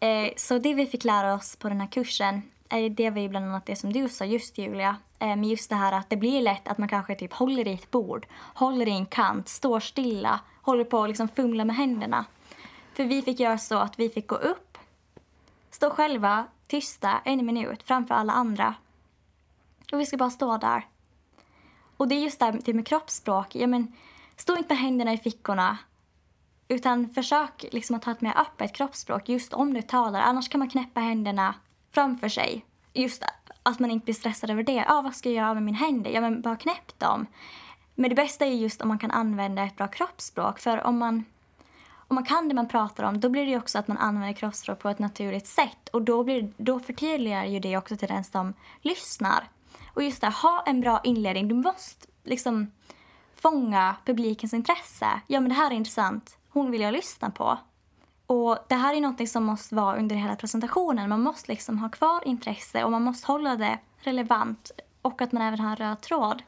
Eh, 0.00 0.32
så 0.36 0.58
det 0.58 0.74
vi 0.74 0.86
fick 0.86 1.04
lära 1.04 1.34
oss 1.34 1.56
på 1.56 1.68
den 1.68 1.80
här 1.80 1.88
kursen 1.88 2.42
Eh, 2.70 2.90
det 2.90 3.10
var 3.10 3.20
ju 3.20 3.28
bland 3.28 3.46
annat 3.46 3.66
det 3.66 3.76
som 3.76 3.92
du 3.92 4.08
sa 4.08 4.24
just 4.24 4.58
Julia. 4.58 4.96
Eh, 5.18 5.28
men 5.28 5.44
just 5.44 5.70
det 5.70 5.76
här 5.76 5.92
att 5.92 6.10
det 6.10 6.16
blir 6.16 6.42
lätt 6.42 6.68
att 6.68 6.78
man 6.78 6.88
kanske 6.88 7.14
typ 7.14 7.32
håller 7.32 7.68
i 7.68 7.72
ett 7.72 7.90
bord, 7.90 8.26
håller 8.54 8.88
i 8.88 8.90
en 8.90 9.06
kant, 9.06 9.48
står 9.48 9.80
stilla, 9.80 10.40
håller 10.62 10.84
på 10.84 11.02
att 11.02 11.08
liksom 11.08 11.28
fumla 11.28 11.64
med 11.64 11.76
händerna. 11.76 12.24
För 12.94 13.04
vi 13.04 13.22
fick 13.22 13.40
göra 13.40 13.58
så 13.58 13.78
att 13.78 13.98
vi 13.98 14.08
fick 14.08 14.26
gå 14.26 14.34
upp, 14.34 14.78
stå 15.70 15.90
själva 15.90 16.46
tysta 16.66 17.20
en 17.24 17.46
minut 17.46 17.82
framför 17.82 18.14
alla 18.14 18.32
andra. 18.32 18.74
Och 19.92 20.00
vi 20.00 20.06
ska 20.06 20.16
bara 20.16 20.30
stå 20.30 20.56
där. 20.56 20.86
Och 21.96 22.08
det 22.08 22.14
är 22.14 22.20
just 22.20 22.38
det 22.38 22.44
här 22.44 22.52
med 22.52 22.64
typ 22.64 22.86
kroppsspråk. 22.86 23.54
Ja, 23.54 23.66
men, 23.66 23.92
stå 24.36 24.56
inte 24.56 24.74
med 24.74 24.78
händerna 24.78 25.12
i 25.12 25.18
fickorna. 25.18 25.78
Utan 26.68 27.10
försök 27.10 27.64
liksom 27.72 27.96
att 27.96 28.04
ha 28.04 28.12
ett 28.12 28.20
mer 28.20 28.38
öppet 28.38 28.72
kroppsspråk 28.72 29.28
just 29.28 29.52
om 29.52 29.74
du 29.74 29.82
talar. 29.82 30.20
Annars 30.20 30.48
kan 30.48 30.58
man 30.58 30.70
knäppa 30.70 31.00
händerna 31.00 31.54
framför 31.90 32.28
sig. 32.28 32.64
Just 32.92 33.24
att 33.62 33.78
man 33.78 33.90
inte 33.90 34.04
blir 34.04 34.14
stressad 34.14 34.50
över 34.50 34.62
det. 34.62 34.72
Ja, 34.72 34.84
ah, 34.88 35.02
vad 35.02 35.16
ska 35.16 35.28
jag 35.28 35.36
göra 35.36 35.54
med 35.54 35.62
mina 35.62 35.78
händer? 35.78 36.10
Ja, 36.10 36.20
men 36.20 36.42
bara 36.42 36.56
knäpp 36.56 36.98
dem. 36.98 37.26
Men 37.94 38.10
det 38.10 38.16
bästa 38.16 38.46
är 38.46 38.50
just 38.50 38.82
om 38.82 38.88
man 38.88 38.98
kan 38.98 39.10
använda 39.10 39.62
ett 39.62 39.76
bra 39.76 39.88
kroppsspråk. 39.88 40.58
För 40.58 40.86
om 40.86 40.98
man, 40.98 41.24
om 41.92 42.14
man 42.14 42.24
kan 42.24 42.48
det 42.48 42.54
man 42.54 42.68
pratar 42.68 43.04
om, 43.04 43.20
då 43.20 43.28
blir 43.28 43.46
det 43.46 43.56
också 43.56 43.78
att 43.78 43.88
man 43.88 43.98
använder 43.98 44.32
kroppsspråk 44.32 44.78
på 44.78 44.88
ett 44.88 44.98
naturligt 44.98 45.46
sätt. 45.46 45.88
Och 45.92 46.02
då, 46.02 46.24
blir, 46.24 46.52
då 46.56 46.80
förtydligar 46.80 47.44
ju 47.44 47.58
det 47.58 47.76
också 47.76 47.96
till 47.96 48.08
den 48.08 48.24
som 48.24 48.54
lyssnar. 48.80 49.48
Och 49.94 50.02
just 50.02 50.20
det, 50.20 50.26
ha 50.26 50.62
en 50.66 50.80
bra 50.80 51.00
inledning. 51.04 51.48
Du 51.48 51.54
måste 51.54 52.06
liksom 52.24 52.70
fånga 53.34 53.96
publikens 54.04 54.54
intresse. 54.54 55.20
Ja, 55.26 55.40
men 55.40 55.48
det 55.48 55.54
här 55.54 55.70
är 55.70 55.74
intressant. 55.74 56.38
Hon 56.48 56.70
vill 56.70 56.80
jag 56.80 56.92
lyssna 56.92 57.30
på. 57.30 57.58
Och 58.30 58.58
Det 58.68 58.74
här 58.74 58.94
är 58.94 59.00
något 59.00 59.28
som 59.28 59.44
måste 59.44 59.74
vara 59.74 59.98
under 59.98 60.16
hela 60.16 60.36
presentationen. 60.36 61.08
Man 61.08 61.20
måste 61.20 61.52
liksom 61.52 61.78
ha 61.78 61.88
kvar 61.88 62.28
intresse 62.28 62.84
och 62.84 62.90
man 62.90 63.02
måste 63.02 63.26
hålla 63.26 63.56
det 63.56 63.78
relevant 63.98 64.70
och 65.02 65.22
att 65.22 65.32
man 65.32 65.42
även 65.42 65.60
har 65.60 65.70
en 65.70 65.76
röd 65.76 66.00
tråd. 66.00 66.42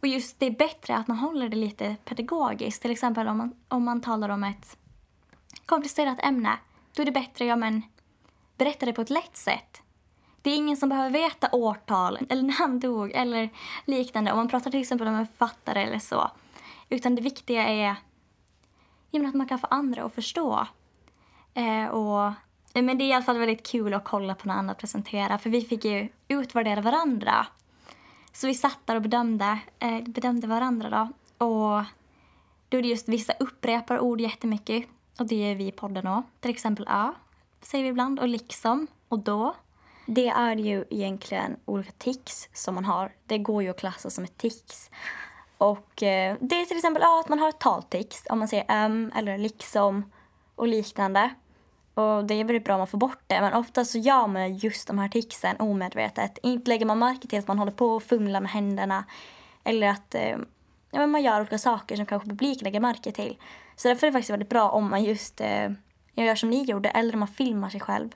Och 0.00 0.08
just 0.08 0.40
det 0.40 0.46
är 0.46 0.50
bättre 0.50 0.96
att 0.96 1.08
man 1.08 1.16
håller 1.16 1.48
det 1.48 1.56
lite 1.56 1.96
pedagogiskt. 2.04 2.82
Till 2.82 2.90
exempel 2.90 3.28
om 3.28 3.38
man, 3.38 3.54
om 3.68 3.84
man 3.84 4.00
talar 4.00 4.28
om 4.28 4.44
ett 4.44 4.76
komplicerat 5.66 6.18
ämne. 6.24 6.58
Då 6.92 7.02
är 7.02 7.06
det 7.06 7.12
bättre, 7.12 7.44
ja 7.44 7.56
men, 7.56 7.82
berätta 8.58 8.86
det 8.86 8.92
på 8.92 9.02
ett 9.02 9.10
lätt 9.10 9.36
sätt. 9.36 9.82
Det 10.42 10.50
är 10.50 10.56
ingen 10.56 10.76
som 10.76 10.88
behöver 10.88 11.10
veta 11.10 11.48
årtal 11.52 12.18
eller 12.28 12.42
när 12.48 12.54
han 12.54 12.80
dog 12.80 13.12
eller 13.14 13.50
liknande 13.84 14.32
om 14.32 14.36
man 14.36 14.48
pratar 14.48 14.70
till 14.70 14.80
exempel 14.80 15.08
om 15.08 15.14
en 15.14 15.26
författare 15.26 15.82
eller 15.82 15.98
så. 15.98 16.30
Utan 16.88 17.14
det 17.14 17.22
viktiga 17.22 17.68
är 17.68 17.96
ja, 19.10 19.28
att 19.28 19.34
man 19.34 19.48
kan 19.48 19.58
få 19.58 19.66
andra 19.66 20.04
att 20.04 20.14
förstå. 20.14 20.66
Eh, 21.54 21.86
och, 21.86 22.26
eh, 22.74 22.82
men 22.82 22.98
det 22.98 23.04
är 23.04 23.08
i 23.08 23.12
alla 23.12 23.24
fall 23.24 23.38
väldigt 23.38 23.66
kul 23.66 23.94
att 23.94 24.04
kolla 24.04 24.34
på 24.34 24.48
när 24.48 24.54
andra 24.54 24.74
presenterar 24.74 25.38
för 25.38 25.50
vi 25.50 25.60
fick 25.60 25.84
ju 25.84 26.08
utvärdera 26.28 26.80
varandra. 26.80 27.46
Så 28.32 28.46
vi 28.46 28.54
satt 28.54 28.78
där 28.84 28.96
och 28.96 29.02
bedömde, 29.02 29.58
eh, 29.78 30.00
bedömde 30.02 30.46
varandra 30.46 30.90
då. 30.90 31.08
Och 31.46 31.84
då 32.68 32.78
är 32.78 32.82
det 32.82 32.88
just 32.88 33.08
vissa 33.08 33.32
upprepar 33.32 34.00
ord 34.00 34.20
jättemycket 34.20 34.84
och 35.18 35.26
det 35.26 35.50
är 35.50 35.54
vi 35.54 35.66
i 35.66 35.72
podden 35.72 36.06
också. 36.06 36.22
Till 36.40 36.50
exempel 36.50 36.86
ja, 36.88 37.14
säger 37.62 37.84
vi 37.84 37.90
ibland 37.90 38.20
och 38.20 38.28
liksom 38.28 38.86
och 39.08 39.18
då. 39.18 39.54
Det 40.06 40.28
är 40.28 40.56
ju 40.56 40.84
egentligen 40.90 41.56
olika 41.64 41.92
tics 41.98 42.48
som 42.52 42.74
man 42.74 42.84
har. 42.84 43.12
Det 43.26 43.38
går 43.38 43.62
ju 43.62 43.68
att 43.68 43.80
klassa 43.80 44.10
som 44.10 44.24
ett 44.24 44.36
tics. 44.36 44.90
Och 45.58 46.02
eh, 46.02 46.36
det 46.40 46.60
är 46.60 46.66
till 46.66 46.76
exempel 46.76 47.02
ja, 47.02 47.20
att 47.20 47.28
man 47.28 47.38
har 47.38 47.48
ett 47.48 47.60
taltics, 47.60 48.22
om 48.30 48.38
man 48.38 48.48
säger 48.48 48.64
ähm 48.68 49.12
eller 49.16 49.38
liksom 49.38 50.10
och 50.62 50.68
liknande. 50.68 51.30
Och 51.94 52.24
det 52.24 52.34
är 52.34 52.44
väldigt 52.44 52.64
bra 52.64 52.74
om 52.74 52.80
man 52.80 52.86
får 52.86 52.98
bort 52.98 53.22
det, 53.26 53.40
men 53.40 53.54
ofta 53.54 53.84
så 53.84 53.98
gör 53.98 54.26
man 54.26 54.56
just 54.56 54.88
de 54.88 54.98
här 54.98 55.08
ticsen 55.08 55.56
omedvetet. 55.58 56.38
Inte 56.42 56.68
lägger 56.68 56.86
man 56.86 56.98
märke 56.98 57.28
till 57.28 57.38
att 57.38 57.48
man 57.48 57.58
håller 57.58 57.72
på 57.72 57.86
och 57.86 58.02
fumlar 58.02 58.40
med 58.40 58.50
händerna 58.50 59.04
eller 59.64 59.88
att 59.88 60.14
eh, 60.14 60.36
ja, 60.90 60.98
men 60.98 61.10
man 61.10 61.22
gör 61.22 61.40
olika 61.40 61.58
saker 61.58 61.96
som 61.96 62.06
kanske 62.06 62.28
publiken 62.28 62.64
lägger 62.64 62.80
märke 62.80 63.12
till. 63.12 63.36
Så 63.76 63.88
därför 63.88 64.06
är 64.06 64.10
det 64.10 64.12
faktiskt 64.12 64.30
väldigt 64.30 64.48
bra 64.48 64.70
om 64.70 64.90
man 64.90 65.04
just 65.04 65.40
eh, 65.40 65.70
gör 66.14 66.34
som 66.34 66.50
ni 66.50 66.64
gjorde 66.64 66.88
eller 66.88 67.12
om 67.12 67.18
man 67.18 67.28
filmar 67.28 67.70
sig 67.70 67.80
själv. 67.80 68.10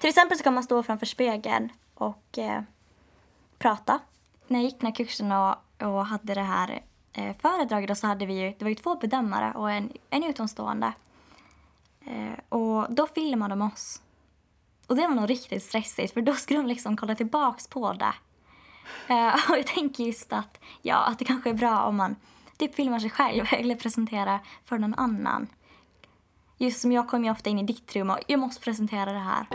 Till 0.00 0.08
exempel 0.08 0.38
så 0.38 0.44
kan 0.44 0.54
man 0.54 0.62
stå 0.62 0.82
framför 0.82 1.06
spegeln 1.06 1.72
och 1.94 2.38
eh, 2.38 2.62
prata. 3.58 4.00
När 4.46 4.58
jag 4.58 4.64
gick 4.64 4.80
den 4.80 4.86
här 4.86 4.94
kursen 4.94 5.32
och, 5.32 5.56
och 5.82 6.06
hade 6.06 6.34
det 6.34 6.40
här 6.40 6.82
eh, 7.12 7.36
föredraget 7.42 7.98
så 7.98 8.06
hade 8.06 8.26
vi 8.26 8.34
ju, 8.34 8.54
det 8.58 8.64
var 8.64 8.68
ju 8.68 8.74
två 8.74 8.94
bedömare 8.94 9.52
och 9.54 9.70
en, 9.70 9.92
en 10.10 10.24
utomstående. 10.24 10.92
Eh, 12.06 12.58
och 12.58 12.94
då 12.94 13.06
filmade 13.06 13.52
de 13.52 13.62
oss. 13.62 14.02
Och 14.86 14.96
det 14.96 15.06
var 15.06 15.14
nog 15.14 15.30
riktigt 15.30 15.62
stressigt 15.62 16.14
för 16.14 16.22
då 16.22 16.32
skulle 16.32 16.60
de 16.60 16.66
liksom 16.66 16.96
kolla 16.96 17.14
tillbaks 17.14 17.66
på 17.66 17.92
det. 17.92 18.14
Eh, 19.08 19.34
och 19.50 19.58
jag 19.58 19.66
tänker 19.66 20.04
just 20.04 20.32
att, 20.32 20.60
ja, 20.82 20.96
att 20.96 21.18
det 21.18 21.24
kanske 21.24 21.50
är 21.50 21.54
bra 21.54 21.82
om 21.82 21.96
man 21.96 22.16
typ 22.56 22.74
filmar 22.74 22.98
sig 22.98 23.10
själv 23.10 23.44
eller 23.52 23.74
presenterar 23.74 24.40
för 24.64 24.78
någon 24.78 24.94
annan. 24.94 25.46
Just 26.58 26.80
som 26.80 26.92
jag 26.92 27.08
kommer 27.08 27.24
ju 27.24 27.30
ofta 27.30 27.50
in 27.50 27.58
i 27.58 27.62
ditt 27.62 27.96
rum 27.96 28.10
och 28.10 28.18
jag 28.26 28.40
måste 28.40 28.60
presentera 28.60 29.12
det 29.12 29.18
här. 29.18 29.46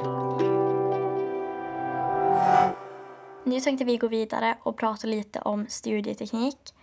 Nu 3.43 3.59
tänkte 3.59 3.85
vi 3.85 3.97
gå 3.97 4.07
vidare 4.07 4.57
och 4.63 4.77
prata 4.77 5.07
lite 5.07 5.39
om 5.39 5.65
studieteknik. 5.69 6.73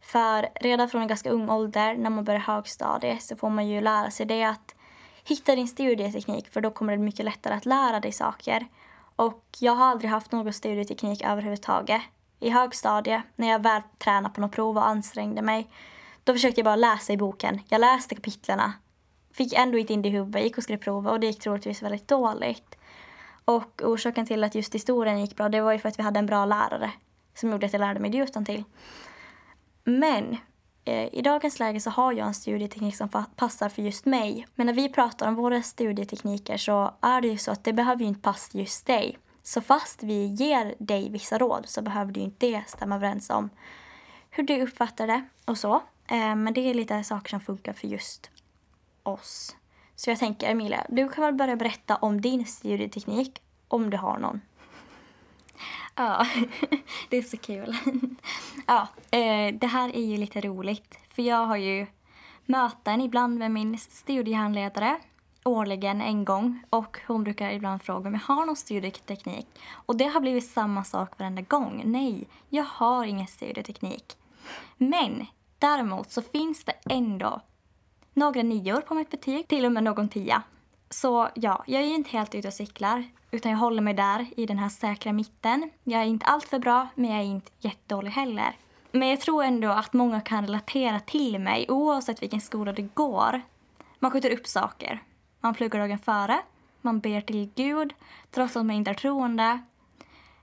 För 0.00 0.48
redan 0.60 0.88
från 0.88 1.02
en 1.02 1.08
ganska 1.08 1.30
ung 1.30 1.50
ålder, 1.50 1.96
när 1.96 2.10
man 2.10 2.24
börjar 2.24 2.40
högstadiet, 2.40 3.22
så 3.22 3.36
får 3.36 3.50
man 3.50 3.68
ju 3.68 3.80
lära 3.80 4.10
sig 4.10 4.26
det 4.26 4.44
att 4.44 4.74
hitta 5.24 5.56
din 5.56 5.68
studieteknik 5.68 6.52
för 6.52 6.60
då 6.60 6.70
kommer 6.70 6.96
det 6.96 7.02
mycket 7.02 7.24
lättare 7.24 7.54
att 7.54 7.66
lära 7.66 8.00
dig 8.00 8.12
saker. 8.12 8.66
Och 9.16 9.44
jag 9.58 9.72
har 9.72 9.86
aldrig 9.86 10.10
haft 10.10 10.32
någon 10.32 10.52
studieteknik 10.52 11.22
överhuvudtaget. 11.24 12.02
I 12.40 12.50
högstadiet, 12.50 13.22
när 13.36 13.48
jag 13.50 13.62
väl 13.62 13.82
tränade 13.98 14.34
på 14.34 14.40
något 14.40 14.52
prov 14.52 14.76
och 14.76 14.86
ansträngde 14.86 15.42
mig, 15.42 15.68
då 16.24 16.32
försökte 16.32 16.60
jag 16.60 16.64
bara 16.64 16.76
läsa 16.76 17.12
i 17.12 17.16
boken. 17.16 17.60
Jag 17.68 17.80
läste 17.80 18.14
kapitlerna, 18.14 18.72
fick 19.32 19.52
ändå 19.52 19.78
inte 19.78 19.92
in 19.92 20.02
det 20.02 20.08
i 20.08 20.12
huvudet, 20.12 20.42
gick 20.42 20.58
och 20.58 20.64
skrev 20.64 20.76
prova 20.76 21.10
och 21.10 21.20
det 21.20 21.26
gick 21.26 21.40
troligtvis 21.40 21.82
väldigt 21.82 22.08
dåligt. 22.08 22.76
Och 23.44 23.82
orsaken 23.84 24.26
till 24.26 24.44
att 24.44 24.54
just 24.54 24.74
historien 24.74 25.20
gick 25.20 25.36
bra, 25.36 25.48
det 25.48 25.60
var 25.60 25.72
ju 25.72 25.78
för 25.78 25.88
att 25.88 25.98
vi 25.98 26.02
hade 26.02 26.18
en 26.18 26.26
bra 26.26 26.44
lärare 26.44 26.92
som 27.34 27.50
gjorde 27.50 27.66
att 27.66 27.72
jag 27.72 27.80
lärde 27.80 28.00
mig 28.00 28.10
det 28.10 28.18
utan 28.18 28.44
till. 28.44 28.64
Men 29.84 30.36
Eh, 30.84 31.14
i 31.14 31.22
dagens 31.22 31.58
läge 31.58 31.80
så 31.80 31.90
har 31.90 32.12
jag 32.12 32.26
en 32.26 32.34
studieteknik 32.34 32.96
som 32.96 33.08
passar 33.36 33.68
för 33.68 33.82
just 33.82 34.04
mig. 34.04 34.46
Men 34.54 34.66
när 34.66 34.74
vi 34.74 34.88
pratar 34.88 35.28
om 35.28 35.34
våra 35.34 35.62
studietekniker 35.62 36.56
så 36.56 36.94
är 37.00 37.20
det 37.20 37.28
ju 37.28 37.38
så 37.38 37.50
att 37.50 37.64
det 37.64 37.72
behöver 37.72 38.02
ju 38.02 38.08
inte 38.08 38.20
passa 38.20 38.58
just 38.58 38.86
dig. 38.86 39.18
Så 39.42 39.60
fast 39.60 40.02
vi 40.02 40.26
ger 40.26 40.74
dig 40.78 41.10
vissa 41.10 41.38
råd 41.38 41.68
så 41.68 41.82
behöver 41.82 42.12
du 42.12 42.20
inte 42.20 42.46
det 42.46 42.64
stämma 42.66 42.94
överens 42.96 43.30
om 43.30 43.50
hur 44.30 44.42
du 44.42 44.62
uppfattar 44.62 45.06
det 45.06 45.24
och 45.44 45.58
så. 45.58 45.74
Eh, 46.06 46.34
men 46.36 46.52
det 46.52 46.70
är 46.70 46.74
lite 46.74 47.04
saker 47.04 47.30
som 47.30 47.40
funkar 47.40 47.72
för 47.72 47.88
just 47.88 48.30
oss. 49.02 49.56
Så 49.96 50.10
jag 50.10 50.18
tänker 50.18 50.50
Emilia, 50.50 50.86
du 50.88 51.08
kan 51.08 51.24
väl 51.24 51.34
börja 51.34 51.56
berätta 51.56 51.96
om 51.96 52.20
din 52.20 52.46
studieteknik 52.46 53.42
om 53.68 53.90
du 53.90 53.96
har 53.96 54.18
någon. 54.18 54.40
Ja, 55.94 56.26
det 57.08 57.16
är 57.16 57.22
så 57.22 57.36
kul. 57.36 57.76
Ja, 58.66 58.88
eh, 59.10 59.54
det 59.54 59.66
här 59.66 59.96
är 59.96 60.04
ju 60.04 60.16
lite 60.16 60.40
roligt. 60.40 60.98
För 61.14 61.22
jag 61.22 61.46
har 61.46 61.56
ju 61.56 61.86
möten 62.46 63.00
ibland 63.00 63.38
med 63.38 63.50
min 63.50 63.78
studiehandledare 63.78 64.96
årligen 65.44 66.00
en 66.00 66.24
gång 66.24 66.62
och 66.70 66.98
hon 67.06 67.24
brukar 67.24 67.50
ibland 67.50 67.82
fråga 67.82 68.08
om 68.08 68.14
jag 68.14 68.34
har 68.34 68.46
någon 68.46 68.56
studieteknik. 68.56 69.46
Och 69.72 69.96
det 69.96 70.04
har 70.04 70.20
blivit 70.20 70.46
samma 70.46 70.84
sak 70.84 71.18
varenda 71.18 71.42
gång. 71.42 71.82
Nej, 71.84 72.28
jag 72.48 72.64
har 72.64 73.04
ingen 73.04 73.26
studieteknik. 73.26 74.16
Men 74.76 75.26
Däremot 75.64 76.12
så 76.12 76.22
finns 76.22 76.64
det 76.64 76.72
ändå 76.90 77.40
några 78.14 78.42
nior 78.42 78.80
på 78.80 78.94
mitt 78.94 79.10
betyg, 79.10 79.48
till 79.48 79.64
och 79.64 79.72
med 79.72 79.84
någon 79.84 80.08
tia. 80.08 80.42
Så 80.94 81.28
ja, 81.34 81.64
jag 81.66 81.82
är 81.82 81.86
ju 81.86 81.94
inte 81.94 82.10
helt 82.10 82.34
ute 82.34 82.48
och 82.48 82.54
cyklar, 82.54 83.04
utan 83.30 83.52
jag 83.52 83.58
håller 83.58 83.82
mig 83.82 83.94
där 83.94 84.26
i 84.36 84.46
den 84.46 84.58
här 84.58 84.68
säkra 84.68 85.12
mitten. 85.12 85.70
Jag 85.84 86.00
är 86.00 86.04
inte 86.04 86.26
alltför 86.26 86.58
bra, 86.58 86.88
men 86.94 87.10
jag 87.10 87.20
är 87.20 87.24
inte 87.24 87.50
jättedålig 87.58 88.10
heller. 88.10 88.56
Men 88.92 89.08
jag 89.08 89.20
tror 89.20 89.44
ändå 89.44 89.68
att 89.68 89.92
många 89.92 90.20
kan 90.20 90.46
relatera 90.46 91.00
till 91.00 91.38
mig 91.38 91.66
oavsett 91.68 92.22
vilken 92.22 92.40
skola 92.40 92.72
det 92.72 92.94
går. 92.94 93.42
Man 93.98 94.10
skjuter 94.10 94.30
upp 94.30 94.46
saker. 94.46 95.02
Man 95.40 95.54
pluggar 95.54 95.80
dagen 95.80 95.98
före, 95.98 96.42
man 96.80 97.00
ber 97.00 97.20
till 97.20 97.50
Gud 97.54 97.94
trots 98.30 98.56
att 98.56 98.66
man 98.66 98.76
inte 98.76 98.90
är 98.90 98.94
troende. 98.94 99.58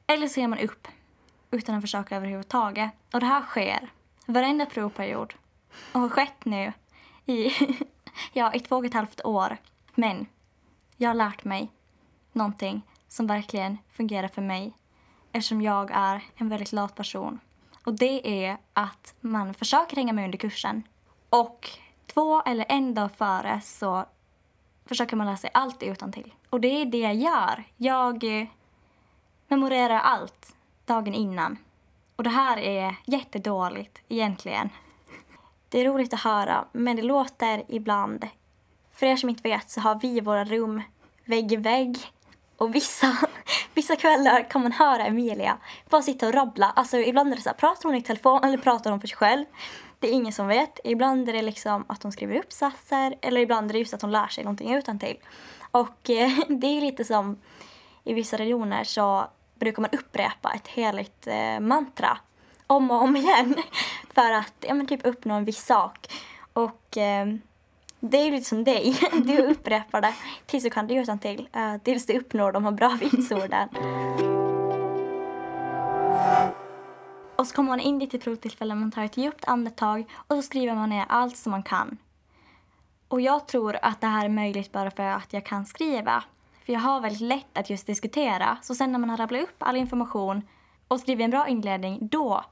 Eller 0.08 0.27
så 0.27 0.39
ger 0.39 0.48
man 0.48 0.60
upp 0.60 0.88
utan 1.51 1.75
att 1.75 1.81
försöka 1.81 2.15
överhuvudtaget. 2.15 2.91
Och 3.13 3.20
det 3.20 3.25
här 3.25 3.41
sker 3.41 3.89
varenda 4.25 4.65
provperiod 4.65 5.34
och 5.91 6.01
har 6.01 6.10
skett 6.10 6.46
nu 6.46 6.74
i, 7.25 7.51
ja, 8.34 8.53
i 8.53 8.60
två 8.60 8.75
och 8.75 8.86
ett 8.86 8.93
halvt 8.93 9.25
år. 9.25 9.58
Men 9.96 10.25
jag 11.01 11.10
har 11.10 11.15
lärt 11.15 11.43
mig 11.43 11.72
någonting 12.31 12.81
som 13.08 13.27
verkligen 13.27 13.77
fungerar 13.91 14.27
för 14.27 14.41
mig 14.41 14.74
eftersom 15.31 15.62
jag 15.62 15.91
är 15.93 16.24
en 16.36 16.50
väldigt 16.50 16.72
lat 16.72 16.96
person. 16.96 17.39
Och 17.86 17.93
det 17.93 18.46
är 18.46 18.58
att 18.74 19.15
man 19.22 19.53
försöker 19.53 19.96
hänga 19.96 20.13
med 20.13 20.25
under 20.25 20.38
kursen. 20.38 20.84
Och 21.29 21.70
två 22.13 22.41
eller 22.41 22.65
en 22.70 22.93
dag 22.93 23.12
före 23.12 23.62
så 23.62 24.05
försöker 24.86 25.15
man 25.15 25.27
lära 25.27 25.38
sig 25.38 25.50
allt 25.53 25.84
utan 25.84 26.12
till. 26.12 26.34
Och 26.50 26.62
det 26.62 26.81
är 26.81 26.86
det 26.86 27.00
jag 27.00 27.15
gör. 27.15 27.63
Jag 27.77 28.41
eh, 28.41 28.48
memorerar 29.48 30.00
allt 30.00 30.55
dagen 30.86 31.13
innan. 31.13 31.58
Och 32.15 32.24
det 32.24 32.29
här 32.29 32.58
är 32.58 32.96
jättedåligt 33.05 34.01
egentligen. 34.08 34.70
Det 35.70 35.79
är 35.79 35.86
roligt 35.86 36.13
att 36.13 36.20
höra, 36.20 36.65
men 36.72 36.96
det 36.96 37.01
låter 37.01 37.63
ibland... 37.67 38.27
För 39.01 39.08
er 39.08 39.15
som 39.15 39.29
inte 39.29 39.50
vet 39.50 39.70
så 39.70 39.81
har 39.81 40.00
vi 40.01 40.20
våra 40.20 40.46
rum 40.46 40.81
vägg 41.25 41.51
i 41.51 41.55
vägg. 41.55 41.98
Och 42.58 42.75
vissa, 42.75 43.17
vissa 43.74 43.96
kvällar 43.96 44.50
kan 44.50 44.62
man 44.62 44.72
höra 44.72 45.05
Emilia 45.05 45.58
bara 45.89 46.01
sitta 46.01 46.27
och 46.27 46.34
rabbla. 46.34 46.74
Alltså 46.75 46.98
ibland 46.98 47.31
är 47.31 47.36
det 47.36 47.41
så 47.41 47.50
här, 47.50 47.55
pratar 47.55 47.89
hon 47.89 47.96
i 47.96 48.01
telefon 48.01 48.43
eller 48.43 48.58
pratar 48.58 48.91
hon 48.91 49.00
för 49.00 49.08
sig 49.08 49.17
själv? 49.17 49.46
Det 50.00 50.08
är 50.08 50.12
ingen 50.12 50.34
som 50.34 50.48
vet. 50.48 50.79
Ibland 50.84 51.29
är 51.29 51.34
det 51.34 51.41
liksom 51.41 51.86
att 51.89 52.03
hon 52.03 52.12
skriver 52.12 52.36
uppsatser 52.36 53.15
eller 53.22 53.41
ibland 53.41 53.70
är 53.70 53.74
det 53.74 53.79
just 53.79 53.93
att 53.93 54.01
hon 54.01 54.12
lär 54.12 54.27
sig 54.27 54.43
någonting 54.43 54.74
utantill. 54.74 55.17
Och 55.72 56.10
eh, 56.10 56.31
det 56.48 56.67
är 56.67 56.81
lite 56.81 57.05
som 57.05 57.38
i 58.03 58.13
vissa 58.13 58.38
religioner 58.38 58.84
så 58.84 59.27
brukar 59.55 59.81
man 59.81 59.91
upprepa 59.91 60.51
ett 60.55 60.67
heligt 60.67 61.27
eh, 61.27 61.60
mantra 61.60 62.17
om 62.67 62.91
och 62.91 63.01
om 63.01 63.15
igen 63.15 63.55
för 64.13 64.31
att 64.31 64.65
ja, 64.67 64.74
men 64.74 64.88
typ 64.88 65.05
uppnå 65.05 65.34
en 65.34 65.46
viss 65.46 65.65
sak. 65.65 66.08
Och 66.53 66.98
eh, 66.98 67.25
det 68.01 68.17
är 68.17 68.25
ju 68.25 68.31
lite 68.31 68.50
som 68.50 68.63
dig. 68.63 69.00
Du 69.25 69.38
upprepar 69.38 70.01
det 70.01 70.13
tills 70.46 70.63
du 70.63 70.70
kan 70.70 70.88
det 70.88 70.93
utan 70.93 71.20
till. 71.20 71.50
Uh, 71.55 71.77
tills 71.77 72.05
du 72.05 72.17
uppnår 72.17 72.51
de 72.51 72.65
här 72.65 72.72
bra 72.72 72.98
vitsorden. 73.01 73.70
Och 77.35 77.48
så 77.48 77.55
kommer 77.55 77.70
man 77.70 77.79
in 77.79 78.00
dit 78.00 78.14
i 78.14 78.20
provtillfället, 78.20 78.77
man 78.77 78.92
tar 78.92 79.03
ett 79.03 79.18
djupt 79.18 79.46
andetag 79.46 80.05
och 80.14 80.35
så 80.35 80.42
skriver 80.42 80.75
man 80.75 80.90
ner 80.90 81.05
allt 81.09 81.37
som 81.37 81.51
man 81.51 81.64
kan. 81.64 81.98
Och 83.07 83.22
jag 83.22 83.48
tror 83.48 83.77
att 83.81 84.01
det 84.01 84.07
här 84.07 84.25
är 84.25 84.29
möjligt 84.29 84.72
bara 84.72 84.92
för 84.92 85.03
att 85.03 85.33
jag 85.33 85.46
kan 85.46 85.66
skriva. 85.66 86.24
För 86.66 86.74
jag 86.74 86.79
har 86.79 87.01
väldigt 87.01 87.22
lätt 87.22 87.57
att 87.57 87.70
just 87.70 87.87
diskutera. 87.87 88.57
Så 88.61 88.75
sen 88.75 88.92
när 88.92 89.00
man 89.00 89.09
har 89.09 89.18
rabblat 89.18 89.44
upp 89.44 89.55
all 89.59 89.75
information 89.75 90.42
och 90.87 91.00
skrivit 91.00 91.24
en 91.24 91.31
bra 91.31 91.48
inledning, 91.48 92.07
då, 92.07 92.46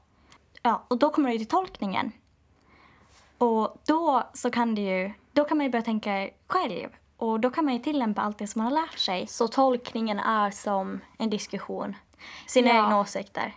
ja, 0.62 0.84
och 0.88 0.98
då 0.98 1.10
kommer 1.10 1.28
det 1.28 1.32
ju 1.32 1.38
till 1.38 1.48
tolkningen. 1.48 2.12
Och 3.38 3.76
då 3.86 4.22
så 4.34 4.50
kan 4.50 4.74
det 4.74 4.82
ju, 4.82 5.12
då 5.32 5.44
kan 5.44 5.56
man 5.56 5.66
ju 5.66 5.70
börja 5.70 5.82
tänka 5.82 6.30
själv. 6.46 6.88
Och 7.16 7.40
då 7.40 7.50
kan 7.50 7.64
man 7.64 7.74
ju 7.74 7.80
tillämpa 7.80 8.22
allt 8.22 8.38
det 8.38 8.46
som 8.46 8.62
man 8.62 8.72
har 8.72 8.82
lärt 8.82 8.98
sig. 8.98 9.26
Så 9.26 9.48
tolkningen 9.48 10.18
är 10.18 10.50
som 10.50 11.00
en 11.18 11.30
diskussion. 11.30 11.96
Sina 12.46 12.68
ja. 12.68 12.84
egna 12.84 13.00
åsikter. 13.00 13.54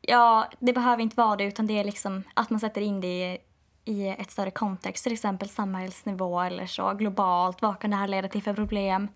Ja, 0.00 0.48
det 0.58 0.72
behöver 0.72 1.02
inte 1.02 1.16
vara 1.16 1.36
det 1.36 1.44
utan 1.44 1.66
det 1.66 1.78
är 1.78 1.84
liksom 1.84 2.22
att 2.34 2.50
man 2.50 2.60
sätter 2.60 2.80
in 2.80 3.00
det 3.00 3.06
i, 3.06 3.38
i 3.84 4.08
ett 4.08 4.30
större 4.30 4.50
kontext. 4.50 5.04
Till 5.04 5.12
exempel 5.12 5.48
samhällsnivå 5.48 6.40
eller 6.40 6.66
så, 6.66 6.92
globalt. 6.94 7.62
Vad 7.62 7.78
kan 7.78 7.90
det 7.90 7.96
här 7.96 8.08
leda 8.08 8.28
till 8.28 8.42
för 8.42 8.54
problem? 8.54 9.08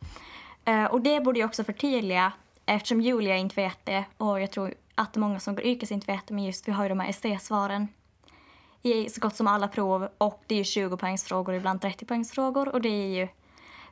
Uh, 0.68 0.85
och 0.85 1.01
det 1.01 1.20
borde 1.20 1.40
jag 1.40 1.49
också 1.49 1.64
förtydliga 1.64 2.33
eftersom 2.66 3.01
Julia 3.01 3.37
inte 3.37 3.57
vet 3.57 3.79
det 3.85 4.05
och 4.16 4.40
jag 4.40 4.51
tror 4.51 4.75
att 4.94 5.16
många 5.16 5.40
som 5.40 5.55
går 5.55 5.64
yrkes 5.64 5.92
inte 5.92 6.12
vet 6.12 6.27
det 6.27 6.35
men 6.35 6.44
just 6.44 6.68
vi 6.68 6.72
har 6.72 6.83
ju 6.83 6.88
de 6.88 7.01
här 7.01 7.11
ST-svaren 7.11 7.88
i 8.87 9.09
så 9.11 9.20
gott 9.20 9.37
som 9.37 9.46
alla 9.46 9.68
prov 9.68 10.09
och 10.18 10.42
det 10.46 10.55
är 10.55 10.59
ju 10.59 10.64
20 10.64 10.96
poängsfrågor 10.96 11.53
och 11.53 11.57
ibland 11.57 11.81
30 11.81 12.05
poängsfrågor 12.05 12.68
och 12.68 12.81
det 12.81 12.88
är 12.88 13.09
ju 13.09 13.29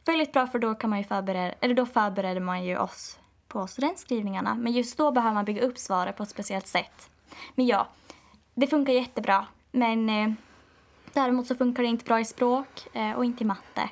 väldigt 0.04 0.32
bra 0.32 0.46
för 0.46 0.58
då 0.58 0.74
kan 0.74 0.90
man 0.90 0.98
ju 0.98 1.04
förbereda, 1.04 1.54
eller 1.60 1.74
då 1.74 1.86
förbereder 1.86 2.40
man 2.40 2.64
ju 2.64 2.78
oss 2.78 3.18
på 3.48 3.66
studentskrivningarna. 3.66 4.54
Men 4.54 4.72
just 4.72 4.98
då 4.98 5.12
behöver 5.12 5.34
man 5.34 5.44
bygga 5.44 5.62
upp 5.62 5.78
svaret 5.78 6.16
på 6.16 6.22
ett 6.22 6.28
speciellt 6.28 6.66
sätt. 6.66 7.10
Men 7.54 7.66
ja, 7.66 7.88
det 8.54 8.66
funkar 8.66 8.92
jättebra. 8.92 9.46
Men 9.70 10.08
eh, 10.08 10.32
däremot 11.12 11.46
så 11.46 11.54
funkar 11.54 11.82
det 11.82 11.88
inte 11.88 12.04
bra 12.04 12.20
i 12.20 12.24
språk 12.24 12.86
eh, 12.92 13.12
och 13.12 13.24
inte 13.24 13.44
i 13.44 13.46
matte. 13.46 13.90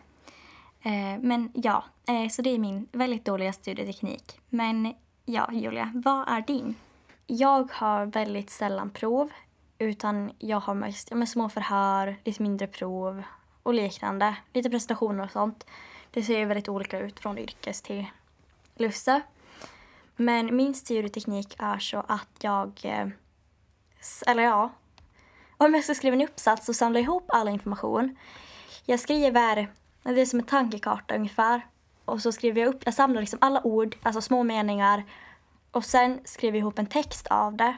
Eh, 0.82 1.18
men 1.20 1.52
ja, 1.54 1.84
eh, 2.08 2.28
så 2.28 2.42
det 2.42 2.50
är 2.50 2.58
min 2.58 2.88
väldigt 2.92 3.24
dåliga 3.24 3.52
studieteknik. 3.52 4.40
Men 4.48 4.94
ja, 5.24 5.52
Julia, 5.52 5.92
vad 5.94 6.28
är 6.28 6.40
din? 6.40 6.74
Jag 7.26 7.72
har 7.72 8.06
väldigt 8.06 8.50
sällan 8.50 8.90
prov. 8.90 9.30
Utan 9.83 10.33
jag 10.38 10.61
har 10.61 10.75
mest 10.75 11.09
ja, 11.11 11.27
små 11.27 11.49
förhör, 11.49 12.16
lite 12.25 12.42
mindre 12.42 12.66
prov 12.66 13.23
och 13.62 13.75
liknande. 13.75 14.37
Lite 14.53 14.71
presentationer 14.71 15.25
och 15.25 15.31
sånt. 15.31 15.66
Det 16.11 16.23
ser 16.23 16.38
ju 16.38 16.45
väldigt 16.45 16.68
olika 16.68 16.99
ut 16.99 17.21
från 17.21 17.38
yrkes 17.38 17.83
till 17.83 18.07
Lusse. 18.75 19.21
Men 20.16 20.57
min 20.57 20.75
studieteknik 20.75 21.57
är 21.59 21.79
så 21.79 22.05
att 22.09 22.29
jag, 22.40 22.81
eh, 22.83 23.09
eller 24.27 24.42
ja, 24.42 24.71
om 25.57 25.75
jag 25.75 25.85
ska 25.85 25.95
skriva 25.95 26.16
en 26.16 26.23
uppsats 26.23 26.68
och 26.68 26.77
samla 26.77 26.99
ihop 26.99 27.25
all 27.29 27.49
information. 27.49 28.16
Jag 28.85 29.01
skriver, 29.01 29.73
det 30.03 30.21
är 30.21 30.27
som 30.27 30.38
en 30.38 30.47
tankekarta 30.47 31.14
ungefär. 31.14 31.66
Och 32.05 32.23
så 32.23 32.33
skriver 32.33 32.61
jag 32.61 32.75
upp, 32.75 32.83
jag 32.85 32.95
samlar 32.95 33.21
liksom 33.21 33.38
alla 33.42 33.66
ord, 33.66 33.97
alltså 34.03 34.21
små 34.21 34.42
meningar. 34.42 35.05
Och 35.71 35.85
sen 35.85 36.21
skriver 36.25 36.59
jag 36.59 36.61
ihop 36.61 36.79
en 36.79 36.87
text 36.87 37.27
av 37.27 37.57
det. 37.57 37.77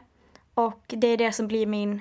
Och 0.54 0.82
det 0.86 1.06
är 1.06 1.16
det 1.16 1.32
som 1.32 1.48
blir 1.48 1.66
min 1.66 2.00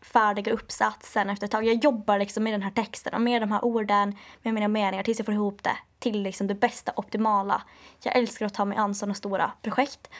färdiga 0.00 0.52
uppsats 0.52 1.12
sen 1.12 1.30
efter 1.30 1.46
ett 1.46 1.50
tag. 1.50 1.66
Jag 1.66 1.84
jobbar 1.84 2.18
liksom 2.18 2.44
med 2.44 2.52
den 2.52 2.62
här 2.62 2.70
texten 2.70 3.14
och 3.14 3.20
med 3.20 3.42
de 3.42 3.52
här 3.52 3.64
orden, 3.64 4.16
med 4.42 4.54
mina 4.54 4.68
meningar 4.68 5.02
tills 5.02 5.18
jag 5.18 5.26
får 5.26 5.34
ihop 5.34 5.62
det 5.62 5.76
till 5.98 6.22
liksom 6.22 6.46
det 6.46 6.54
bästa, 6.54 6.92
optimala. 6.96 7.62
Jag 8.02 8.16
älskar 8.16 8.46
att 8.46 8.54
ta 8.54 8.64
mig 8.64 8.78
an 8.78 8.94
sådana 8.94 9.14
stora 9.14 9.52
projekt. 9.62 10.10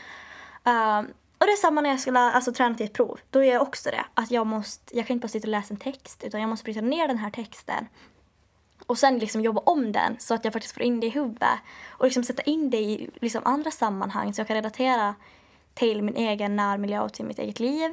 Um, 0.64 1.06
och 1.38 1.46
det 1.46 1.52
är 1.52 1.60
samma 1.60 1.80
när 1.80 1.90
jag 1.90 2.00
skulle 2.00 2.20
alltså, 2.20 2.52
träna 2.52 2.74
till 2.74 2.86
ett 2.86 2.92
prov. 2.92 3.18
Då 3.30 3.44
gör 3.44 3.52
jag 3.52 3.62
också 3.62 3.90
det. 3.90 4.04
Att 4.14 4.30
jag, 4.30 4.46
måste, 4.46 4.96
jag 4.96 5.06
kan 5.06 5.14
inte 5.14 5.24
bara 5.24 5.28
sitta 5.28 5.46
och 5.46 5.50
läsa 5.50 5.74
en 5.74 5.80
text 5.80 6.24
utan 6.24 6.40
jag 6.40 6.50
måste 6.50 6.64
bryta 6.64 6.80
ner 6.80 7.08
den 7.08 7.18
här 7.18 7.30
texten 7.30 7.86
och 8.86 8.98
sen 8.98 9.18
liksom 9.18 9.40
jobba 9.40 9.60
om 9.60 9.92
den 9.92 10.16
så 10.18 10.34
att 10.34 10.44
jag 10.44 10.52
faktiskt 10.52 10.74
får 10.74 10.82
in 10.82 11.00
det 11.00 11.06
i 11.06 11.10
huvudet 11.10 11.58
och 11.90 12.04
liksom 12.04 12.24
sätta 12.24 12.42
in 12.42 12.70
det 12.70 12.80
i 12.80 13.10
liksom 13.20 13.42
andra 13.44 13.70
sammanhang 13.70 14.34
så 14.34 14.40
jag 14.40 14.46
kan 14.46 14.56
relatera 14.56 15.14
till 15.74 16.02
min 16.02 16.16
egen 16.16 16.56
närmiljö 16.56 17.00
och 17.00 17.12
till 17.12 17.24
mitt 17.24 17.38
eget 17.38 17.60
liv. 17.60 17.90